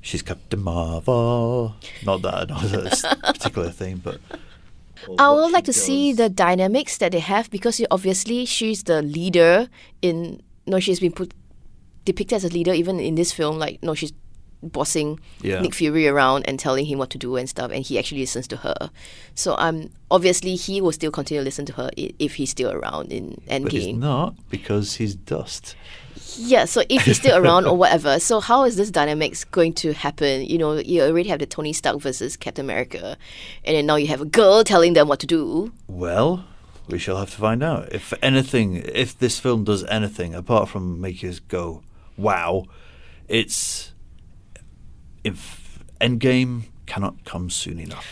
She's 0.00 0.22
Captain 0.22 0.62
Marvel. 0.62 1.76
Not 2.04 2.22
that, 2.22 2.48
not 2.48 2.62
that 2.62 3.18
particular 3.24 3.70
thing, 3.70 4.00
but. 4.02 4.20
I 5.18 5.30
would 5.30 5.52
like 5.52 5.64
to 5.64 5.72
see 5.72 6.12
the 6.12 6.28
dynamics 6.28 6.98
that 6.98 7.12
they 7.12 7.20
have 7.20 7.50
because 7.50 7.80
obviously 7.90 8.44
she's 8.44 8.82
the 8.84 9.00
leader 9.02 9.68
in. 10.02 10.42
No, 10.66 10.80
she's 10.80 11.00
been 11.00 11.12
put 11.12 11.32
depicted 12.04 12.36
as 12.36 12.44
a 12.44 12.48
leader 12.48 12.72
even 12.72 12.98
in 13.00 13.14
this 13.14 13.32
film. 13.32 13.58
Like, 13.58 13.82
no, 13.82 13.94
she's 13.94 14.12
bossing 14.62 15.20
Yeah. 15.42 15.60
Nick 15.60 15.74
Fury 15.74 16.08
around 16.08 16.44
and 16.48 16.58
telling 16.58 16.86
him 16.86 16.98
what 16.98 17.10
to 17.10 17.18
do 17.18 17.36
and 17.36 17.48
stuff, 17.48 17.70
and 17.70 17.84
he 17.84 17.98
actually 17.98 18.20
listens 18.20 18.48
to 18.48 18.56
her. 18.58 18.90
So 19.34 19.54
um, 19.58 19.90
obviously 20.10 20.56
he 20.56 20.80
will 20.80 20.92
still 20.92 21.10
continue 21.10 21.40
to 21.40 21.44
listen 21.44 21.64
to 21.66 21.72
her 21.74 21.90
i- 21.98 22.12
if 22.18 22.34
he's 22.36 22.50
still 22.50 22.72
around 22.72 23.12
in 23.12 23.40
Endgame. 23.48 23.62
But 23.62 23.72
he's 23.72 23.94
not 23.94 24.34
because 24.50 24.94
he's 24.96 25.14
dust. 25.14 25.76
Yeah, 26.36 26.66
so 26.66 26.82
if 26.88 27.02
he's 27.02 27.16
still 27.18 27.36
around 27.36 27.66
or 27.66 27.76
whatever, 27.82 28.18
so 28.20 28.40
how 28.40 28.64
is 28.64 28.76
this 28.76 28.90
dynamics 28.90 29.44
going 29.44 29.72
to 29.74 29.92
happen? 29.92 30.44
You 30.44 30.58
know, 30.58 30.74
you 30.78 31.02
already 31.02 31.28
have 31.30 31.38
the 31.40 31.46
Tony 31.46 31.72
Stark 31.72 32.00
versus 32.00 32.36
Captain 32.36 32.64
America, 32.64 33.16
and 33.64 33.76
then 33.76 33.86
now 33.86 33.96
you 33.96 34.06
have 34.08 34.20
a 34.20 34.24
girl 34.26 34.62
telling 34.64 34.92
them 34.92 35.08
what 35.08 35.20
to 35.20 35.26
do. 35.26 35.72
Well, 35.86 36.44
we 36.88 36.98
shall 36.98 37.16
have 37.16 37.30
to 37.30 37.36
find 37.36 37.62
out. 37.62 37.92
If 37.92 38.12
anything, 38.22 38.76
if 38.76 39.18
this 39.18 39.38
film 39.40 39.64
does 39.64 39.84
anything 39.84 40.34
apart 40.34 40.68
from 40.68 41.00
make 41.00 41.22
us 41.24 41.38
go, 41.38 41.82
wow, 42.16 42.66
it's 43.28 43.92
if 45.28 45.78
Endgame 46.00 46.64
cannot 46.86 47.24
come 47.24 47.50
soon 47.50 47.78
enough. 47.78 48.06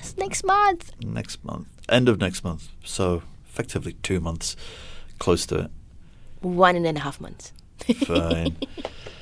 It's 0.00 0.16
next 0.16 0.44
month. 0.44 0.92
Next 1.04 1.44
month, 1.44 1.68
end 1.88 2.08
of 2.08 2.18
next 2.18 2.42
month. 2.44 2.68
So 2.84 3.22
effectively 3.48 3.94
two 4.02 4.20
months, 4.20 4.56
close 5.18 5.44
to 5.46 5.58
it. 5.58 5.70
One 6.40 6.76
and 6.76 6.96
a 6.96 7.00
half 7.00 7.20
months. 7.20 7.52
Fine. 8.06 8.56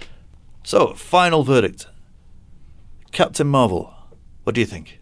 so 0.64 0.94
final 0.94 1.42
verdict. 1.42 1.86
Captain 3.10 3.46
Marvel. 3.46 3.92
What 4.44 4.54
do 4.54 4.60
you 4.60 4.66
think? 4.66 5.00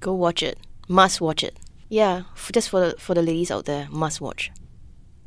Go 0.00 0.14
watch 0.14 0.42
it. 0.42 0.58
Must 0.88 1.20
watch 1.20 1.42
it. 1.44 1.56
Yeah, 1.88 2.22
f- 2.34 2.50
just 2.52 2.70
for 2.70 2.80
the, 2.88 2.96
for 2.98 3.14
the 3.14 3.22
ladies 3.22 3.50
out 3.50 3.66
there, 3.66 3.86
must 3.90 4.20
watch. 4.20 4.50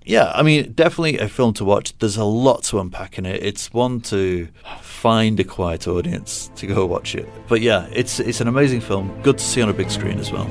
Yeah, 0.05 0.31
I 0.35 0.43
mean, 0.43 0.71
definitely 0.73 1.17
a 1.17 1.27
film 1.27 1.53
to 1.55 1.65
watch. 1.65 1.97
There's 1.97 2.17
a 2.17 2.23
lot 2.23 2.63
to 2.65 2.79
unpack 2.79 3.17
in 3.17 3.25
it. 3.25 3.43
It's 3.43 3.73
one 3.73 4.01
to 4.01 4.47
find 4.81 5.39
a 5.39 5.43
quiet 5.43 5.87
audience 5.87 6.51
to 6.57 6.67
go 6.67 6.85
watch 6.85 7.15
it. 7.15 7.27
But 7.47 7.61
yeah, 7.61 7.87
it's 7.91 8.19
it's 8.19 8.39
an 8.39 8.47
amazing 8.47 8.81
film. 8.81 9.19
Good 9.23 9.39
to 9.39 9.43
see 9.43 9.61
on 9.63 9.69
a 9.69 9.73
big 9.73 9.89
screen 9.89 10.19
as 10.19 10.31
well. 10.31 10.47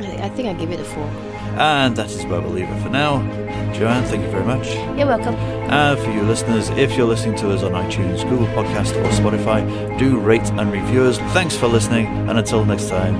I, 0.00 0.24
I 0.24 0.28
think 0.30 0.48
I 0.48 0.52
give 0.54 0.72
it 0.72 0.80
a 0.80 0.84
four. 0.84 1.04
And 1.58 1.96
that 1.96 2.10
is 2.10 2.24
where 2.26 2.40
we'll 2.40 2.50
leave 2.50 2.68
it 2.68 2.82
for 2.82 2.88
now. 2.88 3.18
Joanne, 3.72 4.04
thank 4.04 4.22
you 4.24 4.30
very 4.30 4.44
much. 4.44 4.68
You're 4.96 5.06
welcome. 5.06 5.34
And 5.34 5.98
for 5.98 6.10
you 6.10 6.22
listeners, 6.22 6.68
if 6.70 6.96
you're 6.96 7.06
listening 7.06 7.36
to 7.36 7.52
us 7.52 7.62
on 7.62 7.72
iTunes, 7.72 8.28
Google 8.28 8.46
Podcast, 8.48 8.96
or 8.96 9.10
Spotify, 9.10 9.98
do 9.98 10.18
rate 10.18 10.48
and 10.50 10.72
review 10.72 11.04
us. 11.04 11.18
Thanks 11.32 11.56
for 11.56 11.68
listening, 11.68 12.06
and 12.28 12.38
until 12.38 12.64
next 12.64 12.88
time, 12.88 13.14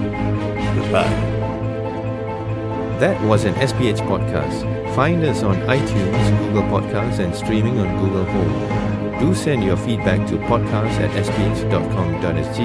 goodbye. 0.81 1.37
That 2.99 3.21
was 3.25 3.45
an 3.45 3.55
SPH 3.55 4.01
podcast. 4.09 4.78
Find 4.95 5.23
us 5.25 5.43
on 5.43 5.57
iTunes, 5.63 6.39
Google 6.39 6.63
Podcasts, 6.65 7.19
and 7.19 7.35
streaming 7.35 7.79
on 7.79 7.99
Google 7.99 8.25
Home. 8.25 9.21
Do 9.21 9.35
send 9.35 9.65
your 9.65 9.77
feedback 9.77 10.27
to 10.29 10.37
podcast 10.37 10.99
at 11.01 11.11
sph.com.sg. 11.25 12.59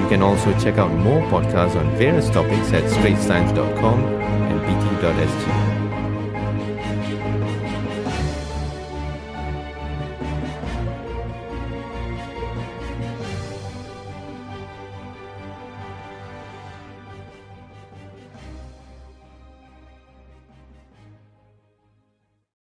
You 0.00 0.08
can 0.08 0.22
also 0.22 0.52
check 0.58 0.78
out 0.78 0.92
more 0.92 1.20
podcasts 1.22 1.76
on 1.76 1.90
various 1.96 2.30
topics 2.30 2.72
at 2.72 2.84
straitstimes.com 2.84 4.04
and 4.04 4.60
bt.sg. 4.62 5.67